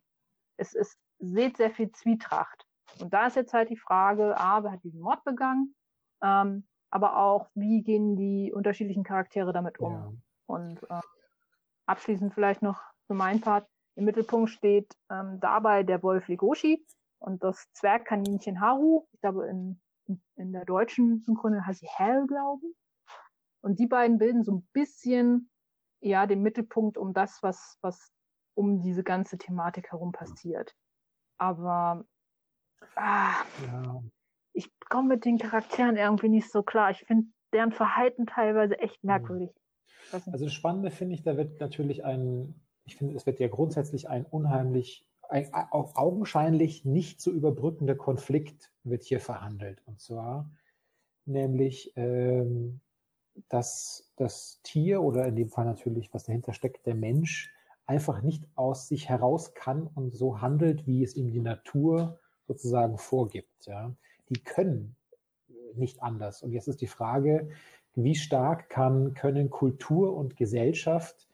es 0.56 0.74
ist 0.74 0.98
seht 1.20 1.56
sehr 1.56 1.70
viel 1.70 1.92
Zwietracht. 1.92 2.66
Und 2.98 3.12
da 3.12 3.26
ist 3.26 3.36
jetzt 3.36 3.52
halt 3.52 3.70
die 3.70 3.76
Frage, 3.76 4.36
A, 4.36 4.64
wer 4.64 4.72
hat 4.72 4.82
diesen 4.82 5.00
Mord 5.00 5.22
begangen, 5.24 5.74
ähm, 6.22 6.66
aber 6.90 7.16
auch, 7.16 7.48
wie 7.54 7.82
gehen 7.82 8.16
die 8.16 8.52
unterschiedlichen 8.52 9.04
Charaktere 9.04 9.52
damit 9.52 9.78
um? 9.78 9.92
Ja. 9.92 10.12
Und 10.46 10.82
äh, 10.90 11.00
abschließend 11.86 12.34
vielleicht 12.34 12.62
noch 12.62 12.82
für 13.06 13.14
meinen 13.14 13.40
Part, 13.40 13.66
im 13.96 14.04
Mittelpunkt 14.04 14.50
steht 14.50 14.96
ähm, 15.10 15.40
dabei 15.40 15.82
der 15.82 16.02
Wolf 16.02 16.28
Legoshi 16.28 16.84
und 17.18 17.42
das 17.42 17.70
Zwergkaninchen 17.72 18.60
Haru. 18.60 19.06
Ich 19.12 19.20
glaube, 19.20 19.46
in, 19.48 19.80
in, 20.06 20.22
in 20.36 20.52
der 20.52 20.64
deutschen 20.64 21.20
Synchronie 21.20 21.60
heißt 21.60 21.80
sie 21.80 21.88
Hell, 21.88 22.26
glaube 22.26 22.66
ich. 22.66 22.76
Und 23.62 23.78
die 23.78 23.86
beiden 23.86 24.18
bilden 24.18 24.42
so 24.42 24.52
ein 24.52 24.68
bisschen 24.72 25.50
ja 26.00 26.26
den 26.26 26.42
Mittelpunkt 26.42 26.96
um 26.96 27.12
das, 27.12 27.42
was, 27.42 27.78
was 27.82 28.10
um 28.54 28.80
diese 28.80 29.02
ganze 29.02 29.38
Thematik 29.38 29.90
herum 29.90 30.12
passiert. 30.12 30.74
Aber 31.38 32.04
ah, 32.96 33.42
ja. 33.66 34.02
Ich 34.52 34.70
komme 34.88 35.14
mit 35.14 35.24
den 35.24 35.38
Charakteren 35.38 35.96
irgendwie 35.96 36.28
nicht 36.28 36.50
so 36.50 36.62
klar. 36.62 36.90
Ich 36.90 37.00
finde 37.00 37.28
deren 37.52 37.72
Verhalten 37.72 38.26
teilweise 38.26 38.78
echt 38.78 39.02
hm. 39.02 39.08
merkwürdig. 39.08 39.50
Also 40.12 40.44
das 40.44 40.52
Spannende 40.52 40.90
finde 40.90 41.14
ich, 41.14 41.22
da 41.22 41.36
wird 41.36 41.60
natürlich 41.60 42.04
ein, 42.04 42.54
ich 42.84 42.96
finde, 42.96 43.14
es 43.14 43.26
wird 43.26 43.38
ja 43.38 43.48
grundsätzlich 43.48 44.08
ein 44.08 44.24
unheimlich, 44.24 45.06
ein 45.28 45.52
auch 45.52 45.94
augenscheinlich 45.96 46.84
nicht 46.84 47.20
zu 47.20 47.30
überbrückender 47.30 47.94
Konflikt 47.94 48.72
wird 48.82 49.04
hier 49.04 49.20
verhandelt. 49.20 49.82
Und 49.86 50.00
zwar 50.00 50.50
nämlich, 51.26 51.92
ähm, 51.96 52.80
dass 53.48 54.10
das 54.16 54.60
Tier 54.62 55.02
oder 55.02 55.26
in 55.26 55.36
dem 55.36 55.48
Fall 55.48 55.64
natürlich, 55.64 56.12
was 56.12 56.24
dahinter 56.24 56.52
steckt, 56.52 56.86
der 56.86 56.94
Mensch, 56.94 57.52
einfach 57.86 58.22
nicht 58.22 58.44
aus 58.54 58.88
sich 58.88 59.08
heraus 59.08 59.54
kann 59.54 59.88
und 59.94 60.14
so 60.14 60.40
handelt, 60.40 60.86
wie 60.86 61.02
es 61.02 61.16
ihm 61.16 61.30
die 61.30 61.40
Natur 61.40 62.18
sozusagen 62.46 62.98
vorgibt. 62.98 63.66
Ja. 63.66 63.94
Die 64.30 64.42
können 64.42 64.96
nicht 65.74 66.02
anders. 66.02 66.42
Und 66.42 66.52
jetzt 66.52 66.68
ist 66.68 66.80
die 66.80 66.86
Frage, 66.86 67.50
wie 67.94 68.14
stark 68.14 68.68
kann, 68.70 69.14
können 69.14 69.50
Kultur 69.50 70.16
und 70.16 70.36
Gesellschaft 70.36 71.28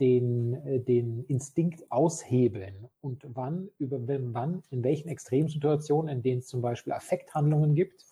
den, 0.00 0.54
äh, 0.66 0.80
den 0.80 1.24
Instinkt 1.24 1.90
aushebeln 1.90 2.88
und 3.00 3.24
wann, 3.28 3.70
über, 3.78 3.98
wann, 4.06 4.62
in 4.70 4.84
welchen 4.84 5.08
Extremsituationen, 5.08 6.14
in 6.16 6.22
denen 6.22 6.40
es 6.40 6.48
zum 6.48 6.60
Beispiel 6.60 6.92
Affekthandlungen 6.92 7.74
gibt, 7.74 8.04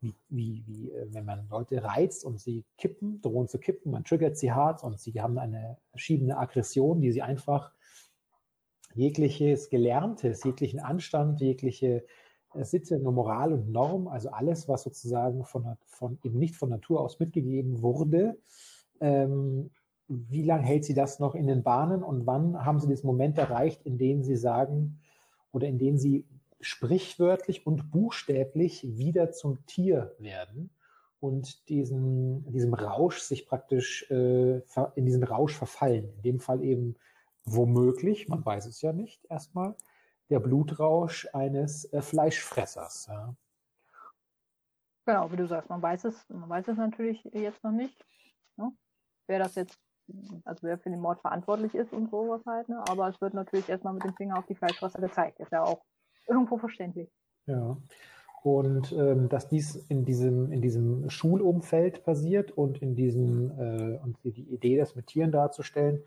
wie, 0.00 0.14
wie, 0.28 0.64
wie 0.66 0.90
äh, 0.90 1.06
wenn 1.10 1.24
man 1.24 1.48
Leute 1.48 1.82
reizt 1.82 2.24
und 2.24 2.40
sie 2.40 2.64
kippen, 2.78 3.20
drohen 3.20 3.48
zu 3.48 3.58
kippen, 3.58 3.90
man 3.90 4.04
triggert 4.04 4.36
sie 4.36 4.52
hart 4.52 4.84
und 4.84 5.00
sie 5.00 5.20
haben 5.20 5.38
eine 5.38 5.78
verschiedene 5.90 6.38
Aggression, 6.38 7.00
die 7.00 7.12
sie 7.12 7.22
einfach 7.22 7.72
jegliches 8.94 9.70
Gelerntes, 9.70 10.44
jeglichen 10.44 10.78
Anstand, 10.78 11.40
jegliche 11.40 12.06
äh, 12.56 12.64
Sitte, 12.64 12.98
Moral 12.98 13.52
und 13.52 13.70
Norm, 13.70 14.08
also 14.08 14.30
alles, 14.30 14.68
was 14.68 14.82
sozusagen 14.82 15.44
von, 15.44 15.76
von 15.86 16.18
eben 16.22 16.38
nicht 16.38 16.56
von 16.56 16.70
Natur 16.70 17.00
aus 17.00 17.18
mitgegeben 17.18 17.82
wurde, 17.82 18.38
ähm, 19.00 19.70
wie 20.08 20.42
lange 20.42 20.64
hält 20.64 20.84
sie 20.84 20.94
das 20.94 21.18
noch 21.18 21.34
in 21.34 21.46
den 21.46 21.62
Bahnen 21.62 22.02
und 22.02 22.26
wann 22.26 22.64
haben 22.64 22.78
sie 22.78 22.88
diesen 22.88 23.06
Moment 23.06 23.38
erreicht, 23.38 23.82
in 23.84 23.98
dem 23.98 24.22
sie 24.22 24.36
sagen 24.36 25.00
oder 25.52 25.66
in 25.66 25.78
dem 25.78 25.96
sie 25.96 26.26
sprichwörtlich 26.60 27.66
und 27.66 27.90
buchstäblich 27.90 28.96
wieder 28.96 29.32
zum 29.32 29.64
Tier 29.66 30.14
werden 30.18 30.70
und 31.20 31.68
diesen, 31.68 32.50
diesem 32.50 32.74
Rausch 32.74 33.20
sich 33.20 33.46
praktisch 33.46 34.10
äh, 34.10 34.60
in 34.94 35.06
diesen 35.06 35.24
Rausch 35.24 35.56
verfallen. 35.56 36.12
In 36.16 36.22
dem 36.22 36.40
Fall 36.40 36.62
eben 36.62 36.96
womöglich, 37.44 38.28
man 38.28 38.44
weiß 38.44 38.66
es 38.66 38.82
ja 38.82 38.92
nicht 38.92 39.24
erstmal, 39.30 39.74
der 40.30 40.40
Blutrausch 40.40 41.28
eines 41.32 41.92
äh, 41.92 42.00
Fleischfressers. 42.00 43.06
Ja. 43.06 43.34
Genau, 45.06 45.30
wie 45.30 45.36
du 45.36 45.46
sagst, 45.46 45.68
man 45.68 45.82
weiß 45.82 46.04
es, 46.04 46.28
man 46.30 46.48
weiß 46.48 46.68
es 46.68 46.78
natürlich 46.78 47.22
jetzt 47.32 47.62
noch 47.62 47.72
nicht, 47.72 48.04
ne? 48.56 48.72
wer 49.26 49.38
das 49.38 49.54
jetzt, 49.54 49.78
also 50.44 50.62
wer 50.62 50.78
für 50.78 50.90
den 50.90 51.00
Mord 51.00 51.20
verantwortlich 51.20 51.74
ist 51.74 51.92
und 51.92 52.10
sowas 52.10 52.42
halt, 52.46 52.68
ne? 52.70 52.82
aber 52.88 53.08
es 53.08 53.20
wird 53.20 53.34
natürlich 53.34 53.68
erstmal 53.68 53.92
mit 53.92 54.04
dem 54.04 54.14
Finger 54.14 54.38
auf 54.38 54.46
die 54.46 54.54
Fleischfresser 54.54 55.00
gezeigt. 55.00 55.40
Ist 55.40 55.52
ja 55.52 55.62
auch 55.62 55.82
irgendwo 56.26 56.56
verständlich. 56.56 57.10
Ja. 57.46 57.76
Und 58.42 58.92
ähm, 58.92 59.28
dass 59.28 59.48
dies 59.48 59.76
in 59.88 60.04
diesem, 60.04 60.52
in 60.52 60.60
diesem 60.60 61.08
Schulumfeld 61.08 62.04
passiert 62.04 62.50
und 62.50 62.82
in 62.82 62.94
diesem, 62.94 63.50
äh, 63.58 63.98
und 64.02 64.18
die 64.22 64.42
Idee, 64.52 64.76
das 64.78 64.94
mit 64.96 65.06
Tieren 65.06 65.32
darzustellen, 65.32 66.02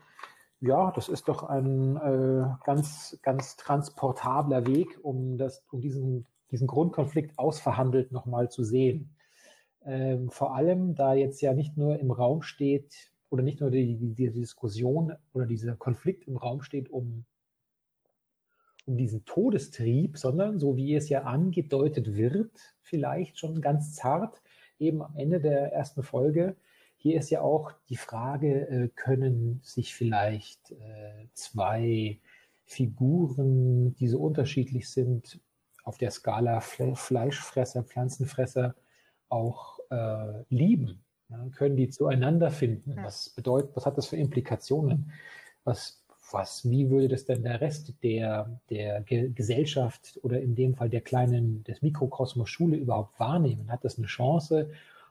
ja, 0.60 0.90
das 0.92 1.08
ist 1.08 1.28
doch 1.28 1.44
ein 1.44 1.96
äh, 1.96 2.46
ganz, 2.64 3.18
ganz 3.22 3.56
transportabler 3.56 4.66
Weg, 4.66 4.98
um 5.02 5.38
das, 5.38 5.64
um 5.70 5.80
diesen, 5.80 6.26
diesen 6.50 6.66
Grundkonflikt 6.66 7.38
ausverhandelt 7.38 8.12
nochmal 8.12 8.50
zu 8.50 8.64
sehen. 8.64 9.14
Ähm, 9.84 10.30
vor 10.30 10.54
allem, 10.56 10.94
da 10.94 11.14
jetzt 11.14 11.40
ja 11.40 11.54
nicht 11.54 11.76
nur 11.76 11.98
im 11.98 12.10
Raum 12.10 12.42
steht, 12.42 13.12
oder 13.30 13.42
nicht 13.42 13.60
nur 13.60 13.70
die, 13.70 13.96
die, 13.96 14.14
die 14.14 14.30
Diskussion 14.30 15.14
oder 15.34 15.46
dieser 15.46 15.76
Konflikt 15.76 16.26
im 16.26 16.38
Raum 16.38 16.62
steht 16.62 16.88
um 16.90 17.26
um 18.88 18.96
diesen 18.96 19.24
Todestrieb, 19.26 20.16
sondern 20.16 20.58
so 20.58 20.76
wie 20.76 20.94
es 20.94 21.10
ja 21.10 21.24
angedeutet 21.24 22.16
wird, 22.16 22.50
vielleicht 22.80 23.38
schon 23.38 23.60
ganz 23.60 23.94
zart, 23.94 24.42
eben 24.78 25.02
am 25.02 25.14
Ende 25.14 25.40
der 25.40 25.72
ersten 25.72 26.02
Folge. 26.02 26.56
Hier 27.00 27.16
ist 27.16 27.30
ja 27.30 27.42
auch 27.42 27.72
die 27.88 27.96
Frage, 27.96 28.68
äh, 28.68 28.88
können 28.88 29.60
sich 29.62 29.94
vielleicht 29.94 30.72
äh, 30.72 31.26
zwei 31.32 32.18
Figuren, 32.64 33.94
die 33.94 34.08
so 34.08 34.20
unterschiedlich 34.20 34.90
sind, 34.90 35.40
auf 35.84 35.96
der 35.96 36.10
Skala 36.10 36.60
Fleischfresser, 36.60 37.84
Pflanzenfresser 37.84 38.74
auch 39.28 39.78
äh, 39.90 40.42
lieben? 40.50 41.04
Ja, 41.30 41.46
können 41.54 41.76
die 41.76 41.88
zueinander 41.88 42.50
finden? 42.50 42.96
Was 43.02 43.30
bedeutet, 43.30 43.76
was 43.76 43.86
hat 43.86 43.96
das 43.96 44.08
für 44.08 44.16
Implikationen? 44.16 45.12
Was, 45.64 46.02
was, 46.32 46.68
wie 46.68 46.90
würde 46.90 47.08
das 47.08 47.26
denn 47.26 47.42
der 47.42 47.60
Rest 47.60 48.02
der, 48.02 48.60
der 48.70 49.02
Ge 49.02 49.30
Gesellschaft 49.30 50.18
oder 50.22 50.40
in 50.40 50.54
dem 50.54 50.74
Fall 50.74 50.90
der 50.90 51.02
kleinen, 51.02 51.64
des 51.64 51.80
Mikrokosmos 51.80 52.50
Schule 52.50 52.76
überhaupt 52.76 53.18
wahrnehmen? 53.20 53.70
Hat 53.70 53.84
das 53.84 53.98
eine 53.98 54.06
Chance? 54.06 54.70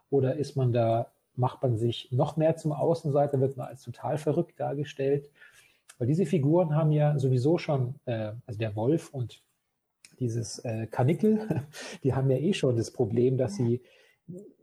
Oder 0.09 0.35
ist 0.35 0.55
man 0.55 0.73
da, 0.73 1.11
macht 1.37 1.61
man 1.61 1.77
sich 1.77 2.09
noch 2.11 2.37
mehr 2.37 2.55
zum 2.57 2.71
Außenseiter, 2.71 3.39
wird 3.39 3.57
man 3.57 3.67
als 3.67 3.83
total 3.83 4.17
verrückt 4.17 4.59
dargestellt? 4.59 5.29
Weil 5.97 6.07
diese 6.07 6.25
Figuren 6.25 6.75
haben 6.75 6.91
ja 6.91 7.17
sowieso 7.17 7.57
schon, 7.57 7.95
äh, 8.05 8.33
also 8.45 8.59
der 8.59 8.75
Wolf 8.75 9.09
und 9.13 9.41
dieses 10.19 10.59
äh, 10.59 10.87
Kanickel, 10.87 11.65
die 12.03 12.13
haben 12.13 12.29
ja 12.29 12.37
eh 12.37 12.53
schon 12.53 12.75
das 12.75 12.91
Problem, 12.91 13.37
dass 13.37 13.55
sie 13.55 13.81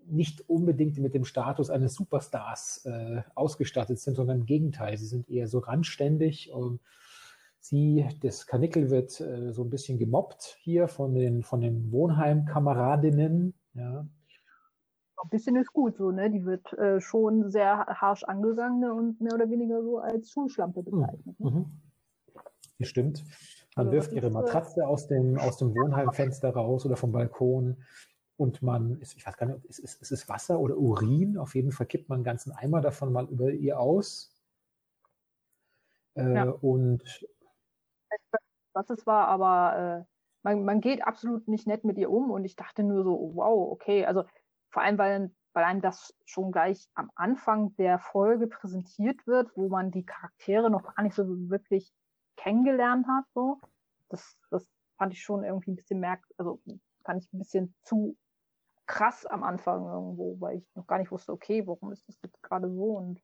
nicht 0.07 0.49
unbedingt 0.49 0.99
mit 0.99 1.15
dem 1.15 1.25
Status 1.25 1.71
eines 1.71 1.95
Superstars 1.95 2.85
äh, 2.85 3.23
ausgestattet 3.35 3.99
sind, 3.99 4.15
sondern 4.15 4.41
im 4.41 4.47
Gegenteil, 4.47 4.97
sie 4.99 5.07
sind 5.07 5.31
eher 5.31 5.49
so 5.49 5.61
randständig. 5.61 6.53
Und 6.53 6.81
sie, 7.59 8.07
das 8.21 8.47
Kanickel 8.47 8.91
wird 8.91 9.19
äh, 9.21 9.53
so 9.53 9.63
ein 9.63 9.71
bisschen 9.71 9.99
gemobbt 9.99 10.59
hier 10.61 10.89
von 10.89 11.15
den, 11.15 11.43
von 11.43 11.61
den 11.61 11.91
Wohnheimkameradinnen. 11.91 13.55
Ja. 13.75 14.07
Ein 15.25 15.31
bisschen 15.31 15.57
ist 15.57 15.73
gut 15.73 15.97
so, 15.97 16.11
ne? 16.11 16.31
Die 16.31 16.45
wird 16.45 16.73
äh, 16.75 17.01
schon 17.01 17.51
sehr 17.51 17.87
harsch 17.87 18.25
angegangen 18.25 18.81
ne? 18.81 18.95
und 18.95 19.21
mehr 19.21 19.35
oder 19.35 19.51
weniger 19.51 19.83
so 19.83 19.99
als 19.99 20.31
Schulschlampe 20.31 20.85
hm, 20.85 20.85
bezeichnet. 20.85 21.41
Ne? 21.41 21.51
Mhm. 21.51 21.67
Das 22.79 22.89
stimmt. 22.89 23.25
Man 23.77 23.87
also, 23.87 23.97
wirft 23.97 24.13
ihre 24.13 24.29
äh, 24.29 24.31
Matratze 24.31 24.87
aus 24.87 25.07
dem, 25.07 25.39
aus 25.39 25.59
dem 25.59 25.75
Wohnheimfenster 25.75 26.51
raus 26.51 26.87
oder 26.87 26.97
vom 26.97 27.13
Balkon 27.13 27.77
und 28.37 28.63
man, 28.63 29.01
ich 29.01 29.25
weiß 29.25 29.37
gar 29.37 29.47
nicht, 29.47 29.65
ist, 29.67 29.79
ist, 29.79 30.03
ist 30.03 30.11
es 30.11 30.29
Wasser 30.29 30.59
oder 30.59 30.77
Urin? 30.77 31.39
Auf 31.39 31.55
jeden 31.55 31.73
Fall 31.73 31.87
kippt 31.87 32.09
man 32.09 32.17
einen 32.17 32.25
ganzen 32.25 32.53
Eimer 32.53 32.81
davon 32.81 33.13
mal 33.13 33.27
über 33.29 33.51
ihr 33.51 33.79
aus. 33.79 34.33
Äh, 36.15 36.35
ja. 36.35 36.51
Und 36.51 37.03
was 38.73 38.91
es 38.91 39.07
war, 39.07 39.29
aber 39.29 40.05
äh, 40.05 40.15
man, 40.43 40.65
man 40.65 40.81
geht 40.81 41.07
absolut 41.07 41.47
nicht 41.47 41.67
nett 41.67 41.85
mit 41.85 41.97
ihr 41.97 42.11
um 42.11 42.31
und 42.31 42.45
ich 42.45 42.57
dachte 42.57 42.83
nur 42.83 43.05
so, 43.05 43.33
wow, 43.35 43.71
okay, 43.71 44.05
also 44.05 44.25
vor 44.75 44.83
allem, 44.83 44.99
weil, 44.99 45.31
weil 45.53 45.65
einem 45.65 45.81
das 45.81 46.13
schon 46.27 46.51
gleich 46.51 46.89
am 46.95 47.09
Anfang 47.15 47.77
der 47.77 48.01
Folge 48.01 48.49
präsentiert 48.49 49.25
wird, 49.25 49.57
wo 49.57 49.69
man 49.69 49.93
die 49.93 50.05
Charaktere 50.05 50.69
noch 50.69 50.83
gar 50.83 51.05
nicht 51.05 51.15
so 51.15 51.25
wirklich 51.49 51.95
kennengelernt 52.37 53.07
hat, 53.07 53.25
so. 53.35 53.61
Das, 54.09 54.37
das 54.51 54.67
fand 54.99 55.15
ich 55.15 55.23
schon 55.23 55.45
irgendwie 55.45 55.71
ein 55.71 55.77
bisschen 55.77 56.01
merk, 56.01 56.25
also 56.39 56.61
fand 57.05 57.23
ich 57.23 57.33
ein 57.33 57.39
bisschen 57.39 57.75
zu 57.85 58.17
krass 58.87 59.25
am 59.27 59.45
Anfang 59.45 59.87
irgendwo, 59.87 60.41
weil 60.41 60.59
ich 60.59 60.69
noch 60.75 60.89
gar 60.89 60.99
nicht 60.99 61.13
wusste, 61.13 61.33
okay, 61.33 61.65
warum 61.69 61.93
ist 61.93 62.07
das 62.09 62.19
jetzt 62.25 62.43
gerade 62.43 62.69
so 62.69 62.97
und 62.97 63.23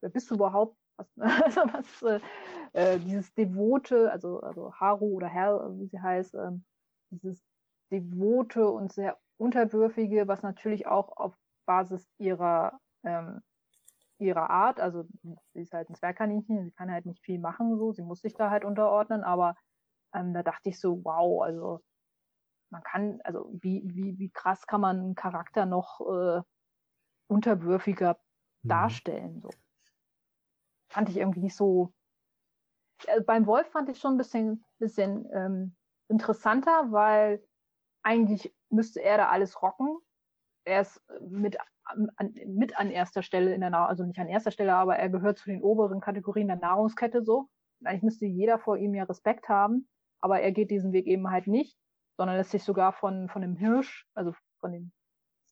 wer 0.00 0.08
bist 0.08 0.30
du 0.30 0.36
überhaupt? 0.36 0.74
Was, 0.96 1.06
also 1.44 1.60
was, 1.70 2.02
äh, 2.02 2.20
äh, 2.72 2.98
dieses 2.98 3.34
devote, 3.34 4.10
also, 4.10 4.40
also 4.40 4.72
Haru 4.72 5.16
oder 5.16 5.28
Hell, 5.28 5.60
wie 5.78 5.86
sie 5.86 6.00
heißt, 6.00 6.34
äh, 6.34 6.50
dieses 7.10 7.44
devote 7.90 8.66
und 8.70 8.90
sehr 8.90 9.18
unterwürfige, 9.38 10.28
was 10.28 10.42
natürlich 10.42 10.86
auch 10.86 11.16
auf 11.16 11.34
Basis 11.66 12.10
ihrer 12.18 12.78
ähm, 13.04 13.40
ihrer 14.18 14.50
Art, 14.50 14.80
also 14.80 15.04
sie 15.52 15.60
ist 15.60 15.72
halt 15.72 15.88
ein 15.88 15.94
Zwergkaninchen, 15.94 16.64
sie 16.64 16.72
kann 16.72 16.90
halt 16.90 17.06
nicht 17.06 17.22
viel 17.22 17.38
machen, 17.38 17.78
so, 17.78 17.92
sie 17.92 18.02
muss 18.02 18.20
sich 18.20 18.34
da 18.34 18.50
halt 18.50 18.64
unterordnen, 18.64 19.22
aber 19.22 19.54
ähm, 20.12 20.34
da 20.34 20.42
dachte 20.42 20.68
ich 20.68 20.80
so, 20.80 21.04
wow, 21.04 21.42
also 21.42 21.80
man 22.70 22.82
kann, 22.82 23.20
also 23.24 23.48
wie, 23.60 23.82
wie, 23.86 24.18
wie 24.18 24.30
krass 24.30 24.66
kann 24.66 24.80
man 24.80 24.98
einen 24.98 25.14
Charakter 25.14 25.66
noch 25.66 26.00
äh, 26.00 26.42
unterwürfiger 27.28 28.18
mhm. 28.62 28.68
darstellen. 28.68 29.40
So. 29.40 29.50
Fand 30.90 31.08
ich 31.08 31.16
irgendwie 31.16 31.40
nicht 31.40 31.56
so. 31.56 31.92
Also 33.06 33.24
beim 33.24 33.46
Wolf 33.46 33.68
fand 33.68 33.88
ich 33.88 33.98
schon 33.98 34.14
ein 34.14 34.18
bisschen, 34.18 34.64
bisschen 34.78 35.28
ähm, 35.32 35.76
interessanter, 36.08 36.90
weil 36.90 37.42
eigentlich 38.02 38.52
müsste 38.70 39.02
er 39.02 39.16
da 39.16 39.28
alles 39.28 39.62
rocken. 39.62 39.98
Er 40.64 40.82
ist 40.82 41.02
mit 41.20 41.58
an, 41.84 42.34
mit 42.46 42.78
an 42.78 42.90
erster 42.90 43.22
Stelle 43.22 43.54
in 43.54 43.60
der 43.60 43.70
Nahrung, 43.70 43.88
also 43.88 44.04
nicht 44.04 44.18
an 44.18 44.28
erster 44.28 44.50
Stelle, 44.50 44.74
aber 44.74 44.96
er 44.96 45.08
gehört 45.08 45.38
zu 45.38 45.48
den 45.48 45.62
oberen 45.62 46.00
Kategorien 46.00 46.48
der 46.48 46.56
Nahrungskette 46.56 47.22
so. 47.22 47.48
Eigentlich 47.84 48.02
müsste 48.02 48.26
jeder 48.26 48.58
vor 48.58 48.76
ihm 48.76 48.94
ja 48.94 49.04
Respekt 49.04 49.48
haben, 49.48 49.88
aber 50.20 50.40
er 50.40 50.52
geht 50.52 50.70
diesen 50.70 50.92
Weg 50.92 51.06
eben 51.06 51.30
halt 51.30 51.46
nicht 51.46 51.78
sondern 52.18 52.36
lässt 52.36 52.50
sich 52.50 52.64
sogar 52.64 52.92
von, 52.92 53.28
von 53.28 53.42
dem 53.42 53.56
Hirsch, 53.56 54.06
also 54.14 54.34
von 54.60 54.72
dem 54.72 54.92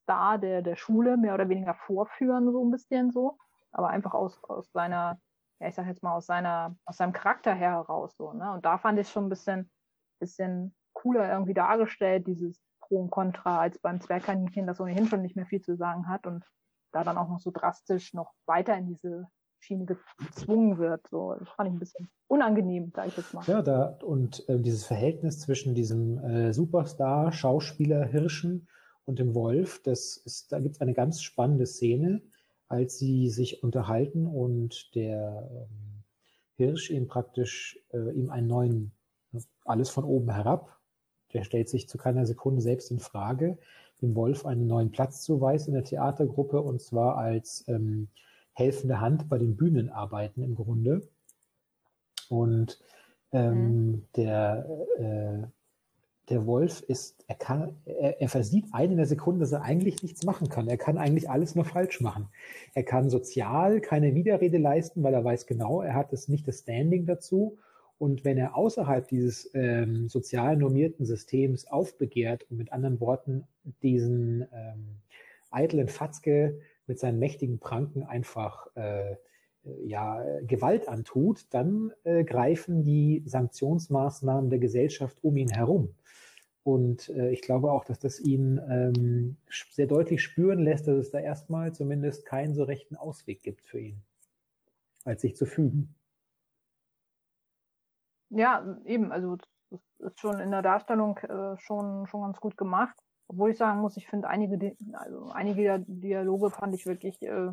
Star 0.03 0.37
der, 0.39 0.63
der 0.63 0.77
Schule 0.77 1.17
mehr 1.17 1.35
oder 1.35 1.49
weniger 1.49 1.75
vorführen, 1.75 2.51
so 2.53 2.65
ein 2.65 2.71
bisschen 2.71 3.13
so. 3.13 3.39
Aber 3.73 3.89
einfach 3.89 4.15
aus, 4.15 4.43
aus 4.45 4.71
seiner, 4.73 5.21
ja, 5.61 5.69
ich 5.69 5.75
sag 5.75 5.87
jetzt 5.87 6.03
mal, 6.03 6.15
aus 6.15 6.27
seiner, 6.27 6.77
aus 6.85 6.97
seinem 6.97 7.13
Charakter 7.13 7.55
her 7.55 7.71
heraus, 7.71 8.17
so, 8.17 8.33
ne? 8.33 8.53
Und 8.53 8.65
da 8.65 8.79
fand 8.79 8.99
ich 8.99 9.09
schon 9.09 9.27
ein 9.27 9.29
bisschen, 9.29 9.71
bisschen 10.19 10.75
cooler 10.93 11.31
irgendwie 11.31 11.55
dargestellt, 11.55 12.27
dieses 12.27 12.61
Pro 12.87 13.01
und 13.01 13.11
Contra, 13.11 13.61
als 13.61 13.79
beim 13.79 14.01
Zwergkaninchen, 14.01 14.67
das 14.67 14.81
ohnehin 14.81 15.07
schon 15.07 15.23
nicht 15.23 15.37
mehr 15.37 15.47
viel 15.47 15.61
zu 15.61 15.77
sagen 15.77 16.09
hat 16.09 16.27
und 16.27 16.45
da 16.93 17.05
dann 17.05 17.19
auch 17.19 17.29
noch 17.29 17.41
so 17.41 17.51
drastisch 17.51 18.15
noch 18.15 18.33
weiter 18.47 18.77
in 18.77 18.87
diese 18.87 19.27
Schiene 19.59 19.87
gezwungen 20.19 20.79
wird. 20.79 21.07
So, 21.11 21.35
das 21.35 21.49
fand 21.51 21.69
ich 21.69 21.75
ein 21.75 21.79
bisschen 21.79 22.09
unangenehm, 22.29 22.93
sage 22.95 23.09
ich 23.09 23.17
jetzt 23.17 23.35
mal. 23.35 23.45
Ja, 23.47 23.63
da 23.63 23.99
und 24.03 24.49
äh, 24.49 24.59
dieses 24.61 24.87
Verhältnis 24.87 25.41
zwischen 25.41 25.75
diesem 25.75 26.19
äh, 26.19 26.53
Superstar, 26.53 27.33
Schauspieler 27.33 28.05
Hirschen 28.05 28.69
und 29.05 29.19
dem 29.19 29.35
Wolf, 29.35 29.83
das 29.83 30.17
ist, 30.17 30.53
da 30.53 30.61
gibt 30.61 30.77
es 30.77 30.81
eine 30.81 30.95
ganz 30.95 31.23
spannende 31.23 31.67
Szene, 31.67 32.23
als 32.69 32.99
sie 32.99 33.29
sich 33.31 33.63
unterhalten 33.63 34.27
und 34.27 34.95
der 34.95 35.49
ähm, 35.53 36.05
Hirsch 36.55 36.91
ihm 36.91 37.07
praktisch 37.07 37.79
äh, 37.93 38.13
ihm 38.13 38.31
einen 38.31 38.47
neuen, 38.47 38.93
alles 39.65 39.91
von 39.91 40.05
oben 40.05 40.31
herab, 40.31 40.79
der 41.37 41.45
stellt 41.45 41.69
sich 41.69 41.87
zu 41.87 41.99
keiner 41.99 42.25
Sekunde 42.25 42.63
selbst 42.63 42.91
in 42.91 42.99
Frage, 42.99 43.59
dem 44.01 44.15
Wolf 44.15 44.47
einen 44.47 44.67
neuen 44.67 44.91
Platz 44.91 45.21
zuweist 45.23 45.69
in 45.69 45.75
der 45.75 45.85
Theatergruppe 45.85 46.63
und 46.63 46.81
zwar 46.81 47.19
als 47.19 47.63
ähm, 47.69 48.09
helfende 48.55 49.01
Hand 49.01 49.29
bei 49.29 49.37
den 49.37 49.55
Bühnenarbeiten 49.55 50.43
im 50.43 50.55
Grunde. 50.55 51.07
Und 52.31 52.81
ähm, 53.33 53.91
mhm. 53.91 54.03
der, 54.17 54.67
äh, 54.99 55.47
der 56.31 56.47
Wolf 56.47 56.81
ist, 56.81 57.23
er 57.29 57.35
kann, 57.35 57.77
er, 57.85 58.23
er 58.23 58.29
versieht 58.31 58.65
eine 58.73 58.93
in 58.93 58.97
der 58.97 59.07
Sekunde, 59.07 59.41
dass 59.41 59.53
er 59.53 59.63
eigentlich 59.63 60.03
nichts 60.03 60.25
machen 60.25 60.49
kann. 60.49 60.69
Er 60.69 60.79
kann 60.79 60.97
eigentlich 60.97 61.29
alles 61.29 61.55
nur 61.55 61.67
falsch 61.67 62.01
machen. 62.01 62.29
Er 62.73 62.83
kann 62.83 63.11
sozial 63.11 63.83
keine 63.83 64.15
Widerrede 64.15 64.57
leisten, 64.57 65.03
weil 65.03 65.13
er 65.13 65.25
weiß 65.25 65.47
genau, 65.47 65.83
er 65.83 65.93
hat 65.93 66.15
es 66.15 66.29
nicht 66.29 66.49
das 66.49 66.61
Standing 66.61 67.05
dazu. 67.05 67.59
Und 67.99 68.25
wenn 68.25 68.37
er 68.37 68.57
außerhalb 68.57 69.09
dieses 69.09 69.51
ähm, 69.55 70.09
sozial 70.09 70.57
normierten 70.57 71.07
Systems 71.07 71.67
aufbegehrt 71.67 72.45
und 72.51 72.59
mit 72.59 72.73
anderen 72.73 73.01
Worten 73.01 73.47
diesen 73.83 74.43
ähm, 74.53 74.99
eitlen 75.51 75.89
Fatzke 75.89 76.61
mit 76.87 76.99
seinen 76.99 77.19
mächtigen 77.19 77.59
Pranken 77.59 78.03
einfach 78.03 78.69
äh, 78.77 79.17
ja, 79.85 80.23
Gewalt 80.43 80.89
antut, 80.89 81.47
dann 81.51 81.93
äh, 82.05 82.23
greifen 82.25 82.85
die 82.85 83.23
Sanktionsmaßnahmen 83.27 84.51
der 84.51 84.59
Gesellschaft 84.59 85.19
um 85.23 85.37
ihn 85.37 85.51
herum. 85.51 85.95
Und 86.63 87.09
äh, 87.11 87.31
ich 87.31 87.43
glaube 87.43 87.73
auch, 87.73 87.85
dass 87.85 87.99
das 87.99 88.21
ihn 88.21 88.61
ähm, 88.69 89.37
sehr 89.71 89.87
deutlich 89.87 90.23
spüren 90.23 90.59
lässt, 90.59 90.87
dass 90.87 90.97
es 90.97 91.11
da 91.11 91.19
erstmal 91.19 91.73
zumindest 91.73 92.27
keinen 92.27 92.55
so 92.55 92.65
rechten 92.65 92.97
Ausweg 92.97 93.43
gibt 93.43 93.67
für 93.67 93.81
ihn, 93.81 94.03
als 95.05 95.23
sich 95.23 95.37
zu 95.37 95.47
fügen. 95.47 95.96
Ja, 98.37 98.63
eben, 98.85 99.13
also 99.13 99.37
das 99.71 99.81
ist 99.99 100.21
schon 100.21 100.41
in 100.41 100.51
der 100.51 100.63
Darstellung 100.63 101.17
äh, 101.19 101.57
schon, 101.59 102.07
schon 102.07 102.21
ganz 102.23 102.39
gut 102.39 102.57
gemacht. 102.57 102.95
Obwohl 103.29 103.51
ich 103.51 103.59
sagen 103.59 103.81
muss, 103.81 103.97
ich 103.97 104.07
finde 104.07 104.29
einige, 104.29 104.77
also 104.93 105.31
einige 105.31 105.83
Dialoge 105.87 106.51
fand 106.51 106.75
ich 106.75 106.87
wirklich 106.87 107.21
äh, 107.23 107.53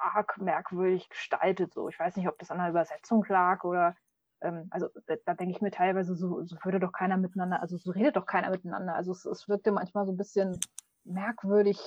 arg 0.00 0.38
merkwürdig 0.38 1.08
gestaltet. 1.08 1.72
So, 1.72 1.88
ich 1.88 1.98
weiß 1.98 2.16
nicht, 2.16 2.28
ob 2.28 2.38
das 2.38 2.50
an 2.50 2.58
der 2.58 2.70
Übersetzung 2.70 3.24
lag 3.28 3.64
oder 3.64 3.96
ähm, 4.40 4.66
also 4.70 4.88
da, 5.06 5.14
da 5.24 5.34
denke 5.34 5.54
ich 5.54 5.62
mir 5.62 5.70
teilweise, 5.70 6.16
so, 6.16 6.42
so 6.42 6.56
würde 6.64 6.80
doch 6.80 6.92
keiner 6.92 7.16
miteinander, 7.16 7.62
also 7.62 7.76
so 7.76 7.92
redet 7.92 8.16
doch 8.16 8.26
keiner 8.26 8.50
miteinander. 8.50 8.94
Also 8.96 9.12
es, 9.12 9.24
es 9.24 9.48
wirkte 9.48 9.70
manchmal 9.70 10.04
so 10.04 10.12
ein 10.12 10.18
bisschen 10.18 10.58
merkwürdig 11.04 11.78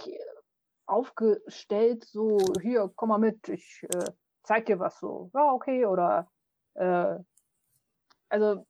aufgestellt, 0.86 2.06
so 2.06 2.38
hier, 2.62 2.90
komm 2.96 3.10
mal 3.10 3.18
mit, 3.18 3.50
ich 3.50 3.86
äh, 3.94 4.06
zeig 4.44 4.68
dir 4.68 4.80
was 4.80 5.00
so. 5.00 5.30
Ja, 5.34 5.52
okay, 5.52 5.86
oder 5.86 6.30
äh, 6.76 7.18
also 8.30 8.66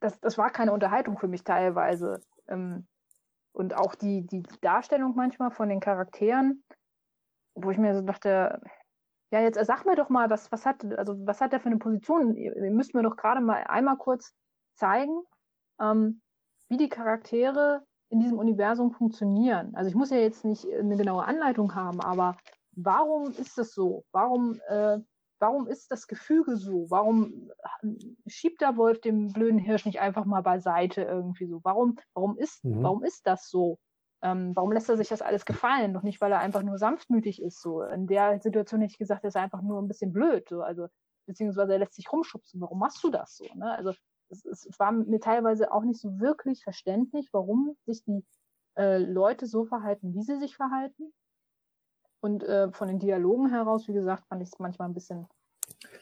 das, 0.00 0.20
das 0.20 0.38
war 0.38 0.50
keine 0.50 0.72
Unterhaltung 0.72 1.18
für 1.18 1.28
mich 1.28 1.44
teilweise. 1.44 2.20
Ähm, 2.48 2.86
und 3.52 3.74
auch 3.74 3.94
die, 3.94 4.26
die 4.26 4.42
Darstellung 4.60 5.14
manchmal 5.14 5.50
von 5.50 5.68
den 5.68 5.80
Charakteren, 5.80 6.64
wo 7.54 7.70
ich 7.70 7.78
mir 7.78 7.94
so 7.94 8.02
dachte, 8.02 8.60
ja, 9.30 9.40
jetzt 9.40 9.64
sag 9.64 9.86
mir 9.86 9.96
doch 9.96 10.08
mal, 10.08 10.28
was, 10.30 10.50
was 10.52 10.66
hat, 10.66 10.84
also 10.96 11.14
was 11.26 11.40
hat 11.40 11.52
der 11.52 11.60
für 11.60 11.68
eine 11.68 11.78
Position? 11.78 12.36
Ihr, 12.36 12.70
müsst 12.70 12.94
mir 12.94 13.02
doch 13.02 13.16
gerade 13.16 13.40
mal 13.40 13.64
einmal 13.64 13.96
kurz 13.96 14.34
zeigen, 14.74 15.22
ähm, 15.80 16.20
wie 16.68 16.76
die 16.76 16.88
Charaktere 16.88 17.84
in 18.10 18.20
diesem 18.20 18.38
Universum 18.38 18.92
funktionieren. 18.92 19.74
Also 19.74 19.88
ich 19.88 19.96
muss 19.96 20.10
ja 20.10 20.18
jetzt 20.18 20.44
nicht 20.44 20.66
eine 20.72 20.96
genaue 20.96 21.24
Anleitung 21.24 21.74
haben, 21.74 22.00
aber 22.00 22.36
warum 22.72 23.30
ist 23.30 23.56
das 23.58 23.72
so? 23.72 24.04
Warum, 24.12 24.60
äh, 24.68 24.98
warum 25.44 25.66
ist 25.66 25.90
das 25.90 26.06
Gefüge 26.06 26.56
so? 26.56 26.86
Warum 26.88 27.50
schiebt 28.26 28.62
der 28.62 28.78
Wolf 28.78 29.02
den 29.02 29.30
blöden 29.30 29.58
Hirsch 29.58 29.84
nicht 29.84 30.00
einfach 30.00 30.24
mal 30.24 30.42
beiseite 30.42 31.02
irgendwie 31.02 31.46
so? 31.46 31.60
Warum, 31.62 31.96
warum 32.14 32.38
ist, 32.38 32.64
mhm. 32.64 32.82
warum 32.82 33.04
ist 33.04 33.26
das 33.26 33.50
so? 33.50 33.78
Ähm, 34.22 34.56
warum 34.56 34.72
lässt 34.72 34.88
er 34.88 34.96
sich 34.96 35.08
das 35.08 35.20
alles 35.20 35.44
gefallen? 35.44 35.92
Doch 35.92 36.02
nicht, 36.02 36.22
weil 36.22 36.32
er 36.32 36.38
einfach 36.38 36.62
nur 36.62 36.78
sanftmütig 36.78 37.42
ist. 37.42 37.60
So 37.60 37.82
in 37.82 38.06
der 38.06 38.40
Situation 38.40 38.80
hätte 38.80 38.92
ich 38.92 38.98
gesagt, 38.98 39.22
er 39.22 39.28
ist 39.28 39.36
einfach 39.36 39.60
nur 39.60 39.82
ein 39.82 39.88
bisschen 39.88 40.14
blöd. 40.14 40.48
So 40.48 40.62
also 40.62 40.86
beziehungsweise 41.26 41.74
er 41.74 41.78
lässt 41.78 41.94
sich 41.94 42.10
rumschubsen. 42.10 42.58
Warum 42.62 42.78
machst 42.78 43.04
du 43.04 43.10
das 43.10 43.36
so? 43.36 43.44
Ne? 43.54 43.70
Also 43.70 43.92
es, 44.30 44.46
es, 44.46 44.78
war 44.78 44.92
mir 44.92 45.20
teilweise 45.20 45.72
auch 45.72 45.82
nicht 45.82 46.00
so 46.00 46.20
wirklich 46.20 46.64
verständlich, 46.64 47.28
warum 47.32 47.76
sich 47.84 48.02
die 48.04 48.24
äh, 48.78 48.96
Leute 48.96 49.46
so 49.46 49.66
verhalten, 49.66 50.14
wie 50.14 50.22
sie 50.22 50.38
sich 50.38 50.56
verhalten. 50.56 51.12
Und 52.24 52.42
äh, 52.42 52.72
von 52.72 52.88
den 52.88 52.98
Dialogen 52.98 53.50
heraus, 53.50 53.86
wie 53.86 53.92
gesagt, 53.92 54.24
fand 54.28 54.40
ich 54.40 54.48
es 54.48 54.58
manchmal 54.58 54.88
ein 54.88 54.94
bisschen 54.94 55.26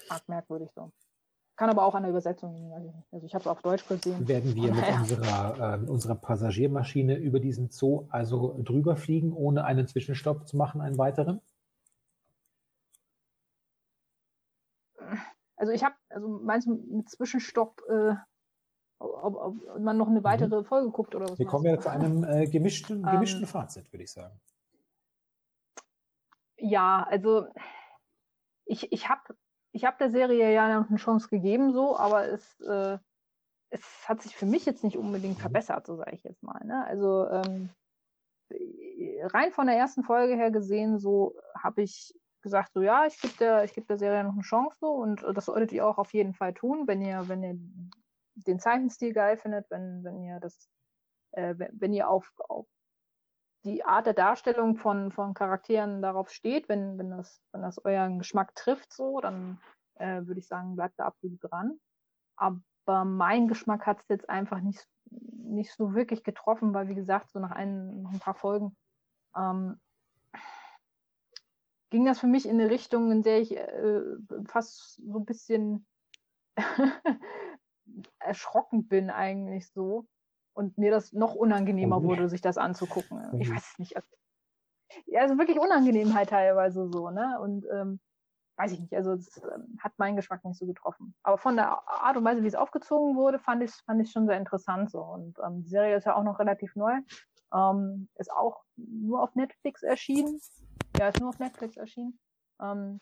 arg 0.08 0.28
merkwürdig 0.28 0.70
so. 0.72 0.92
Kann 1.56 1.68
aber 1.68 1.84
auch 1.84 1.96
an 1.96 2.04
der 2.04 2.10
Übersetzung 2.10 2.54
liegen. 2.54 2.72
Also 3.10 3.26
ich 3.26 3.34
habe 3.34 3.42
es 3.42 3.48
auf 3.48 3.60
Deutsch 3.60 3.88
gesehen. 3.88 4.28
Werden 4.28 4.54
wir 4.54 4.72
mit 4.72 4.84
unserer, 5.00 5.80
äh, 5.82 5.90
unserer 5.90 6.14
Passagiermaschine 6.14 7.16
über 7.16 7.40
diesen 7.40 7.70
Zoo 7.70 8.06
also 8.08 8.56
drüber 8.62 8.94
fliegen, 8.94 9.32
ohne 9.32 9.64
einen 9.64 9.88
Zwischenstopp 9.88 10.46
zu 10.46 10.56
machen, 10.56 10.80
einen 10.80 10.96
weiteren? 10.96 11.40
Also 15.56 15.72
ich 15.72 15.82
habe, 15.82 15.96
also 16.08 16.28
meinst 16.28 16.68
du 16.68 16.74
mit 16.74 17.10
Zwischenstopp, 17.10 17.82
äh, 17.88 18.14
ob, 19.00 19.34
ob, 19.34 19.80
man 19.80 19.96
noch 19.96 20.06
eine 20.06 20.20
mhm. 20.20 20.24
weitere 20.24 20.60
mhm. 20.60 20.66
Folge 20.66 20.90
guckt 20.92 21.16
oder 21.16 21.28
was? 21.28 21.36
Wir 21.40 21.46
kommen 21.46 21.64
ja 21.64 21.80
zu 21.80 21.90
einem 21.90 22.22
äh, 22.22 22.46
gemischten, 22.46 23.02
gemischten 23.02 23.42
ähm, 23.42 23.48
Fazit, 23.48 23.92
würde 23.92 24.04
ich 24.04 24.12
sagen. 24.12 24.40
Ja, 26.64 27.04
also 27.10 27.48
ich, 28.66 28.92
ich 28.92 29.08
habe 29.08 29.34
ich 29.72 29.84
hab 29.84 29.98
der 29.98 30.10
Serie 30.10 30.52
ja 30.54 30.80
noch 30.80 30.88
eine 30.88 30.98
Chance 30.98 31.28
gegeben, 31.28 31.72
so, 31.72 31.96
aber 31.96 32.28
es, 32.28 32.60
äh, 32.60 32.98
es 33.70 34.08
hat 34.08 34.22
sich 34.22 34.36
für 34.36 34.46
mich 34.46 34.64
jetzt 34.64 34.84
nicht 34.84 34.96
unbedingt 34.96 35.38
mhm. 35.38 35.40
verbessert, 35.40 35.86
so 35.86 35.96
sage 35.96 36.14
ich 36.14 36.22
jetzt 36.22 36.42
mal. 36.42 36.64
Ne? 36.64 36.86
Also 36.86 37.28
ähm, 37.28 37.70
rein 39.22 39.50
von 39.50 39.66
der 39.66 39.76
ersten 39.76 40.04
Folge 40.04 40.36
her 40.36 40.52
gesehen, 40.52 41.00
so 41.00 41.34
habe 41.58 41.82
ich 41.82 42.14
gesagt, 42.42 42.72
so 42.74 42.80
ja, 42.80 43.06
ich 43.06 43.20
gebe 43.20 43.34
der, 43.38 43.64
ich 43.64 43.74
geb 43.74 43.88
der 43.88 43.98
Serie 43.98 44.22
noch 44.22 44.34
eine 44.34 44.42
Chance 44.42 44.76
so 44.78 44.88
und 44.92 45.24
das 45.34 45.46
solltet 45.46 45.72
ihr 45.72 45.84
auch 45.84 45.98
auf 45.98 46.12
jeden 46.12 46.34
Fall 46.34 46.54
tun, 46.54 46.86
wenn 46.86 47.02
ihr, 47.02 47.28
wenn 47.28 47.42
ihr 47.42 47.58
den 48.34 48.60
Zeichenstil 48.60 49.12
geil 49.12 49.36
findet, 49.36 49.68
wenn, 49.68 50.04
wenn 50.04 50.22
ihr 50.22 50.38
das, 50.38 50.68
äh, 51.32 51.54
wenn, 51.56 51.80
wenn 51.80 51.92
ihr 51.92 52.08
auf, 52.08 52.32
auf 52.38 52.68
die 53.64 53.84
Art 53.84 54.06
der 54.06 54.14
Darstellung 54.14 54.76
von, 54.76 55.12
von 55.12 55.34
Charakteren 55.34 56.02
darauf 56.02 56.30
steht, 56.30 56.68
wenn, 56.68 56.98
wenn, 56.98 57.10
das, 57.10 57.40
wenn 57.52 57.62
das 57.62 57.84
euren 57.84 58.18
Geschmack 58.18 58.54
trifft, 58.54 58.92
so, 58.92 59.20
dann 59.20 59.60
äh, 59.94 60.26
würde 60.26 60.40
ich 60.40 60.46
sagen, 60.46 60.74
bleibt 60.74 60.98
da 60.98 61.06
absolut 61.06 61.38
dran. 61.42 61.78
Aber 62.36 63.04
mein 63.04 63.46
Geschmack 63.46 63.86
hat 63.86 64.00
es 64.00 64.08
jetzt 64.08 64.28
einfach 64.28 64.60
nicht, 64.60 64.86
nicht 65.10 65.72
so 65.72 65.94
wirklich 65.94 66.24
getroffen, 66.24 66.74
weil, 66.74 66.88
wie 66.88 66.94
gesagt, 66.94 67.30
so 67.30 67.38
nach, 67.38 67.52
ein, 67.52 68.02
nach 68.02 68.12
ein 68.12 68.18
paar 68.18 68.34
Folgen 68.34 68.76
ähm, 69.36 69.80
ging 71.90 72.04
das 72.04 72.18
für 72.18 72.26
mich 72.26 72.46
in 72.46 72.60
eine 72.60 72.70
Richtung, 72.70 73.12
in 73.12 73.22
der 73.22 73.40
ich 73.40 73.56
äh, 73.56 74.02
fast 74.46 74.96
so 74.96 75.18
ein 75.18 75.24
bisschen 75.24 75.86
erschrocken 78.18 78.88
bin 78.88 79.10
eigentlich 79.10 79.68
so 79.70 80.06
und 80.54 80.78
mir 80.78 80.90
das 80.90 81.12
noch 81.12 81.34
unangenehmer 81.34 82.02
wurde, 82.02 82.28
sich 82.28 82.40
das 82.40 82.58
anzugucken. 82.58 83.40
Ich 83.40 83.50
weiß 83.50 83.72
es 83.72 83.78
nicht. 83.78 83.96
Also, 83.96 84.08
ja, 85.06 85.20
also 85.22 85.38
wirklich 85.38 85.58
Unangenehmheit 85.58 86.30
teilweise 86.30 86.88
so, 86.88 87.10
ne? 87.10 87.38
Und 87.40 87.66
ähm, 87.72 88.00
weiß 88.56 88.72
ich 88.72 88.80
nicht, 88.80 88.94
also 88.94 89.16
das 89.16 89.38
ähm, 89.38 89.78
hat 89.80 89.98
meinen 89.98 90.16
Geschmack 90.16 90.44
nicht 90.44 90.58
so 90.58 90.66
getroffen. 90.66 91.14
Aber 91.22 91.38
von 91.38 91.56
der 91.56 91.88
Art 91.88 92.16
und 92.16 92.24
Weise, 92.24 92.42
wie 92.42 92.48
es 92.48 92.54
aufgezogen 92.54 93.16
wurde, 93.16 93.38
fand 93.38 93.62
ich 93.62 93.72
fand 93.86 94.02
ich 94.02 94.10
schon 94.10 94.26
sehr 94.26 94.36
interessant 94.36 94.90
so. 94.90 95.00
Und 95.00 95.38
ähm, 95.44 95.62
die 95.62 95.70
Serie 95.70 95.96
ist 95.96 96.04
ja 96.04 96.14
auch 96.14 96.24
noch 96.24 96.38
relativ 96.38 96.76
neu. 96.76 97.00
Ähm, 97.54 98.08
ist 98.18 98.32
auch 98.32 98.62
nur 98.76 99.22
auf 99.22 99.34
Netflix 99.34 99.82
erschienen. 99.82 100.40
Ja, 100.98 101.08
ist 101.08 101.20
nur 101.20 101.30
auf 101.30 101.38
Netflix 101.38 101.76
erschienen. 101.76 102.18
Ähm, 102.60 103.00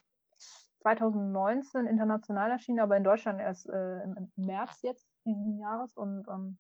2019 0.83 1.87
international 1.87 2.51
erschienen, 2.51 2.81
aber 2.81 2.97
in 2.97 3.05
Deutschland 3.05 3.41
erst 3.41 3.69
äh, 3.69 4.03
im, 4.03 4.33
März 4.37 4.81
jetzt 4.83 5.07
diesen 5.27 5.59
Jahres 5.59 5.95
und 5.97 6.27
ähm, 6.29 6.59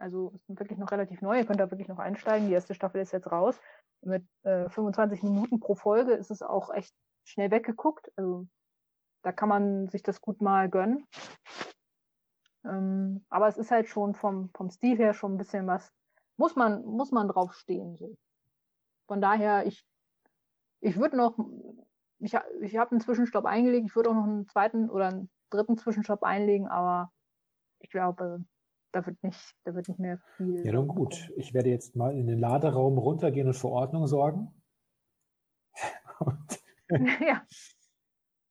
also 0.00 0.32
ist 0.34 0.58
wirklich 0.58 0.78
noch 0.78 0.90
relativ 0.90 1.20
neu. 1.20 1.38
Ihr 1.38 1.46
könnt 1.46 1.60
da 1.60 1.70
wirklich 1.70 1.88
noch 1.88 1.98
einsteigen. 1.98 2.48
Die 2.48 2.54
erste 2.54 2.74
Staffel 2.74 3.00
ist 3.00 3.12
jetzt 3.12 3.30
raus. 3.30 3.60
Mit 4.02 4.26
äh, 4.42 4.68
25 4.70 5.22
Minuten 5.22 5.60
pro 5.60 5.74
Folge 5.74 6.12
ist 6.14 6.30
es 6.30 6.42
auch 6.42 6.72
echt 6.72 6.94
schnell 7.24 7.50
weggeguckt. 7.50 8.10
Also 8.16 8.46
da 9.22 9.32
kann 9.32 9.50
man 9.50 9.88
sich 9.88 10.02
das 10.02 10.20
gut 10.20 10.40
mal 10.40 10.70
gönnen. 10.70 11.06
Ähm, 12.64 13.24
aber 13.28 13.48
es 13.48 13.58
ist 13.58 13.70
halt 13.70 13.88
schon 13.88 14.14
vom, 14.14 14.50
vom 14.54 14.70
Stil 14.70 14.96
her 14.96 15.14
schon 15.14 15.34
ein 15.34 15.38
bisschen 15.38 15.66
was, 15.66 15.92
muss 16.36 16.56
man, 16.56 16.84
muss 16.84 17.12
man 17.12 17.28
drauf 17.28 17.54
stehen. 17.54 17.96
So. 17.96 18.16
Von 19.06 19.20
daher, 19.20 19.66
ich, 19.66 19.84
ich 20.80 20.98
würde 20.98 21.16
noch, 21.16 21.38
ich, 22.18 22.34
ich 22.60 22.76
habe 22.76 22.90
einen 22.92 23.00
Zwischenstopp 23.00 23.44
eingelegt, 23.44 23.86
ich 23.86 23.96
würde 23.96 24.10
auch 24.10 24.14
noch 24.14 24.24
einen 24.24 24.48
zweiten 24.48 24.88
oder 24.88 25.08
einen 25.08 25.30
dritten 25.50 25.76
Zwischenstopp 25.76 26.22
einlegen, 26.22 26.68
aber 26.68 27.12
ich 27.80 27.90
glaube, 27.90 28.44
da 28.92 29.06
wird 29.06 29.22
nicht, 29.22 29.54
da 29.64 29.74
wird 29.74 29.88
nicht 29.88 30.00
mehr 30.00 30.18
viel. 30.36 30.64
Ja, 30.64 30.72
nun 30.72 30.88
gut. 30.88 31.32
Ich 31.36 31.54
werde 31.54 31.70
jetzt 31.70 31.96
mal 31.96 32.16
in 32.16 32.26
den 32.26 32.38
Laderaum 32.38 32.98
runtergehen 32.98 33.46
und 33.46 33.54
für 33.54 33.68
Ordnung 33.68 34.06
sorgen. 34.06 34.54
ja. 36.90 37.42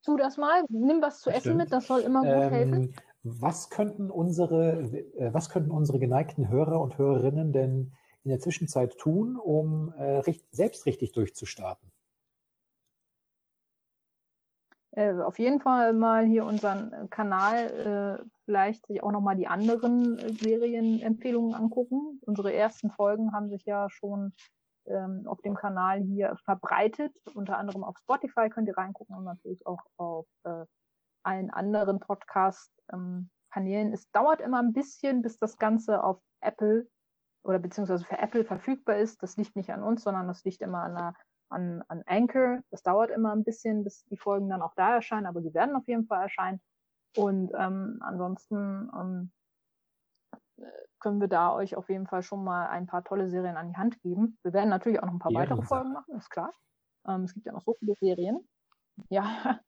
Tu 0.04 0.16
das 0.16 0.38
mal, 0.38 0.64
nimm 0.68 1.02
was 1.02 1.20
zu 1.20 1.30
essen 1.30 1.56
mit, 1.56 1.72
das 1.72 1.86
soll 1.86 2.00
immer 2.00 2.20
gut 2.20 2.30
ähm, 2.30 2.50
helfen. 2.50 2.94
Was 3.22 3.68
könnten 3.68 4.10
unsere, 4.10 4.80
äh, 5.16 5.32
was 5.34 5.50
könnten 5.50 5.70
unsere 5.70 5.98
geneigten 5.98 6.48
Hörer 6.48 6.80
und 6.80 6.96
Hörerinnen 6.96 7.52
denn 7.52 7.92
in 8.24 8.30
der 8.30 8.40
Zwischenzeit 8.40 8.96
tun, 8.96 9.36
um 9.36 9.92
äh, 9.98 10.22
selbst 10.52 10.86
richtig 10.86 11.12
durchzustarten? 11.12 11.92
Äh, 14.92 15.14
auf 15.20 15.38
jeden 15.38 15.60
Fall 15.60 15.92
mal 15.92 16.24
hier 16.24 16.44
unseren 16.44 17.08
Kanal, 17.10 18.18
äh, 18.20 18.24
vielleicht 18.44 18.86
sich 18.86 19.02
auch 19.02 19.12
nochmal 19.12 19.36
die 19.36 19.46
anderen 19.46 20.18
äh, 20.18 20.32
Serienempfehlungen 20.32 21.54
angucken. 21.54 22.20
Unsere 22.22 22.52
ersten 22.52 22.90
Folgen 22.90 23.32
haben 23.32 23.48
sich 23.48 23.64
ja 23.64 23.88
schon 23.88 24.32
ähm, 24.86 25.22
auf 25.26 25.40
dem 25.42 25.54
Kanal 25.54 26.00
hier 26.00 26.36
verbreitet. 26.44 27.14
Unter 27.34 27.58
anderem 27.58 27.84
auf 27.84 27.96
Spotify 27.98 28.50
könnt 28.50 28.66
ihr 28.66 28.76
reingucken 28.76 29.14
und 29.16 29.24
natürlich 29.24 29.64
auch 29.64 29.80
auf 29.96 30.26
äh, 30.42 30.64
allen 31.22 31.50
anderen 31.50 32.00
Podcast-Kanälen. 32.00 33.28
Ähm, 33.88 33.92
es 33.92 34.10
dauert 34.10 34.40
immer 34.40 34.60
ein 34.60 34.72
bisschen, 34.72 35.22
bis 35.22 35.38
das 35.38 35.56
Ganze 35.56 36.02
auf 36.02 36.18
Apple 36.40 36.88
oder 37.44 37.60
beziehungsweise 37.60 38.04
für 38.04 38.18
Apple 38.18 38.44
verfügbar 38.44 38.96
ist. 38.96 39.22
Das 39.22 39.36
liegt 39.36 39.54
nicht 39.54 39.70
an 39.70 39.84
uns, 39.84 40.02
sondern 40.02 40.26
das 40.26 40.42
liegt 40.44 40.62
immer 40.62 40.82
an 40.82 40.96
der 40.96 41.14
an, 41.50 41.82
an 41.88 42.02
Anchor. 42.06 42.60
Das 42.70 42.82
dauert 42.82 43.10
immer 43.10 43.32
ein 43.32 43.44
bisschen, 43.44 43.84
bis 43.84 44.04
die 44.06 44.16
Folgen 44.16 44.48
dann 44.48 44.62
auch 44.62 44.74
da 44.74 44.94
erscheinen, 44.94 45.26
aber 45.26 45.42
sie 45.42 45.54
werden 45.54 45.76
auf 45.76 45.86
jeden 45.86 46.06
Fall 46.06 46.22
erscheinen. 46.22 46.60
Und 47.16 47.52
ähm, 47.58 47.98
ansonsten 48.00 48.90
ähm, 48.94 49.32
können 51.00 51.20
wir 51.20 51.28
da 51.28 51.54
euch 51.54 51.76
auf 51.76 51.88
jeden 51.88 52.06
Fall 52.06 52.22
schon 52.22 52.44
mal 52.44 52.66
ein 52.68 52.86
paar 52.86 53.02
tolle 53.02 53.28
Serien 53.28 53.56
an 53.56 53.68
die 53.68 53.76
Hand 53.76 54.00
geben. 54.00 54.38
Wir 54.42 54.52
werden 54.52 54.68
natürlich 54.68 55.00
auch 55.00 55.06
noch 55.06 55.14
ein 55.14 55.18
paar 55.18 55.32
ja, 55.32 55.40
weitere 55.40 55.62
Folgen 55.62 55.92
machen, 55.92 56.16
ist 56.16 56.30
klar. 56.30 56.52
Ähm, 57.08 57.24
es 57.24 57.34
gibt 57.34 57.46
ja 57.46 57.52
noch 57.52 57.62
so 57.62 57.74
viele 57.78 57.94
Serien. 57.94 58.40
Ja, 59.08 59.58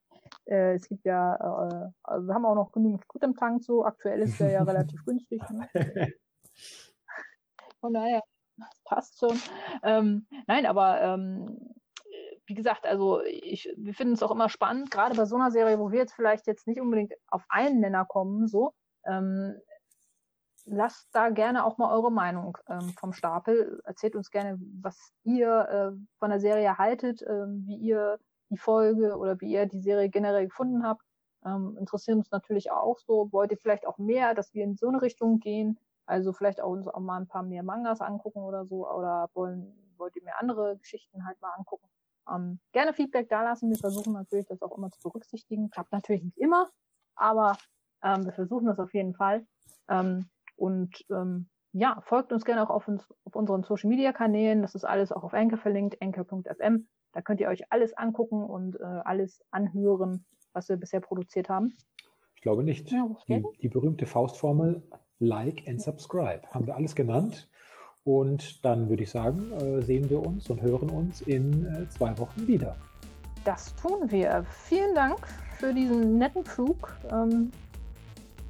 äh, 0.44 0.74
es 0.74 0.86
gibt 0.88 1.06
ja, 1.06 1.36
äh, 1.36 1.90
wir 2.20 2.34
haben 2.34 2.44
auch 2.44 2.54
noch 2.54 2.70
genügend 2.70 3.08
Gut 3.08 3.22
im 3.22 3.34
Tank 3.34 3.64
so. 3.64 3.82
Aktuell 3.82 4.20
ist 4.20 4.38
der 4.38 4.50
ja 4.50 4.62
relativ 4.62 5.02
günstig. 5.06 5.40
Ne? 5.48 5.70
Von 7.80 7.94
daher 7.94 8.20
das 8.56 8.80
passt 8.84 9.18
schon. 9.18 9.40
Ähm, 9.82 10.26
nein, 10.46 10.66
aber 10.66 11.00
ähm, 11.00 11.74
wie 12.46 12.54
gesagt, 12.54 12.86
also 12.86 13.22
ich, 13.22 13.72
wir 13.76 13.94
finden 13.94 14.14
es 14.14 14.22
auch 14.22 14.30
immer 14.30 14.48
spannend, 14.48 14.90
gerade 14.90 15.16
bei 15.16 15.24
so 15.24 15.36
einer 15.36 15.50
Serie, 15.50 15.78
wo 15.78 15.90
wir 15.90 16.00
jetzt 16.00 16.14
vielleicht 16.14 16.46
jetzt 16.46 16.66
nicht 16.66 16.80
unbedingt 16.80 17.14
auf 17.28 17.44
einen 17.48 17.80
Nenner 17.80 18.04
kommen, 18.04 18.46
so, 18.48 18.74
ähm, 19.06 19.54
lasst 20.64 21.08
da 21.12 21.30
gerne 21.30 21.64
auch 21.64 21.78
mal 21.78 21.92
eure 21.92 22.12
Meinung 22.12 22.56
ähm, 22.68 22.90
vom 22.98 23.12
Stapel. 23.12 23.80
Erzählt 23.84 24.14
uns 24.16 24.30
gerne, 24.30 24.58
was 24.80 25.12
ihr 25.24 25.48
äh, 25.48 26.04
von 26.18 26.30
der 26.30 26.40
Serie 26.40 26.78
haltet, 26.78 27.22
äh, 27.22 27.46
wie 27.46 27.76
ihr 27.76 28.18
die 28.50 28.58
Folge 28.58 29.16
oder 29.16 29.40
wie 29.40 29.52
ihr 29.52 29.66
die 29.66 29.80
Serie 29.80 30.08
generell 30.08 30.46
gefunden 30.46 30.86
habt. 30.86 31.02
ähm, 31.44 31.76
interessieren 31.78 32.18
uns 32.18 32.30
natürlich 32.30 32.70
auch 32.70 32.98
so. 32.98 33.32
Wollt 33.32 33.50
ihr 33.50 33.58
vielleicht 33.58 33.86
auch 33.86 33.98
mehr, 33.98 34.34
dass 34.34 34.54
wir 34.54 34.64
in 34.64 34.76
so 34.76 34.88
eine 34.88 35.02
Richtung 35.02 35.40
gehen? 35.40 35.78
Also 36.06 36.32
vielleicht 36.32 36.60
auch 36.60 36.70
uns 36.70 36.88
auch 36.88 37.00
mal 37.00 37.20
ein 37.20 37.28
paar 37.28 37.42
mehr 37.42 37.62
Mangas 37.62 38.00
angucken 38.00 38.40
oder 38.40 38.66
so. 38.66 38.88
Oder 38.88 39.28
wollen, 39.34 39.72
wollt 39.96 40.16
ihr 40.16 40.24
mehr 40.24 40.40
andere 40.40 40.76
Geschichten 40.78 41.24
halt 41.26 41.40
mal 41.40 41.52
angucken? 41.56 41.88
Ähm, 42.30 42.60
gerne 42.72 42.92
Feedback 42.92 43.28
da 43.28 43.42
lassen. 43.42 43.70
Wir 43.70 43.78
versuchen 43.78 44.12
natürlich, 44.12 44.46
das 44.46 44.62
auch 44.62 44.76
immer 44.76 44.90
zu 44.90 45.00
berücksichtigen. 45.00 45.70
Klappt 45.70 45.92
natürlich 45.92 46.22
nicht 46.22 46.38
immer, 46.38 46.70
aber 47.14 47.56
ähm, 48.02 48.24
wir 48.24 48.32
versuchen 48.32 48.66
das 48.66 48.78
auf 48.78 48.94
jeden 48.94 49.14
Fall. 49.14 49.46
Ähm, 49.88 50.28
und 50.56 51.04
ähm, 51.10 51.48
ja, 51.72 52.00
folgt 52.02 52.32
uns 52.32 52.44
gerne 52.44 52.62
auch 52.62 52.70
auf, 52.70 52.86
uns, 52.86 53.08
auf 53.24 53.34
unseren 53.34 53.62
Social 53.62 53.88
Media 53.88 54.12
Kanälen. 54.12 54.62
Das 54.62 54.74
ist 54.74 54.84
alles 54.84 55.10
auch 55.10 55.24
auf 55.24 55.34
Anchor 55.34 55.58
verlinkt, 55.58 56.00
anchor.fm. 56.00 56.86
Da 57.12 57.22
könnt 57.22 57.40
ihr 57.40 57.48
euch 57.48 57.70
alles 57.70 57.96
angucken 57.96 58.44
und 58.44 58.78
äh, 58.80 58.84
alles 58.84 59.42
anhören, 59.50 60.24
was 60.52 60.68
wir 60.68 60.76
bisher 60.76 61.00
produziert 61.00 61.48
haben. 61.48 61.72
Ich 62.36 62.42
glaube 62.42 62.64
nicht. 62.64 62.90
Ja, 62.90 63.08
die, 63.28 63.42
die, 63.60 63.68
berühmte 63.68 64.06
Faustformel 64.06 64.82
Like 65.22 65.66
and 65.68 65.80
Subscribe 65.80 66.42
haben 66.50 66.66
wir 66.66 66.76
alles 66.76 66.94
genannt. 66.94 67.48
Und 68.04 68.64
dann 68.64 68.88
würde 68.88 69.04
ich 69.04 69.10
sagen, 69.10 69.52
äh, 69.52 69.80
sehen 69.82 70.10
wir 70.10 70.26
uns 70.26 70.50
und 70.50 70.60
hören 70.60 70.90
uns 70.90 71.20
in 71.20 71.64
äh, 71.66 71.88
zwei 71.88 72.18
Wochen 72.18 72.48
wieder. 72.48 72.76
Das 73.44 73.74
tun 73.76 74.10
wir. 74.10 74.44
Vielen 74.64 74.94
Dank 74.94 75.26
für 75.58 75.72
diesen 75.72 76.18
netten 76.18 76.44
Flug. 76.44 76.96
Ähm, 77.12 77.52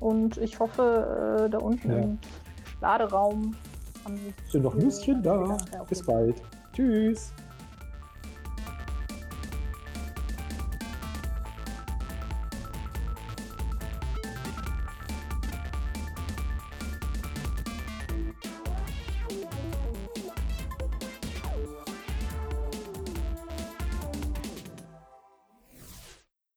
und 0.01 0.39
ich 0.39 0.59
hoffe, 0.59 1.45
äh, 1.45 1.51
da 1.51 1.59
unten 1.59 1.91
ja. 1.91 1.99
im 1.99 2.19
Laderaum 2.81 3.55
haben 4.05 4.17
Sie. 4.17 4.35
Sind 4.51 4.63
noch 4.63 4.75
Nüsschen 4.75 5.23
da. 5.23 5.59
Bis 5.89 6.05
bald. 6.05 6.43
Tschüss. 6.73 7.35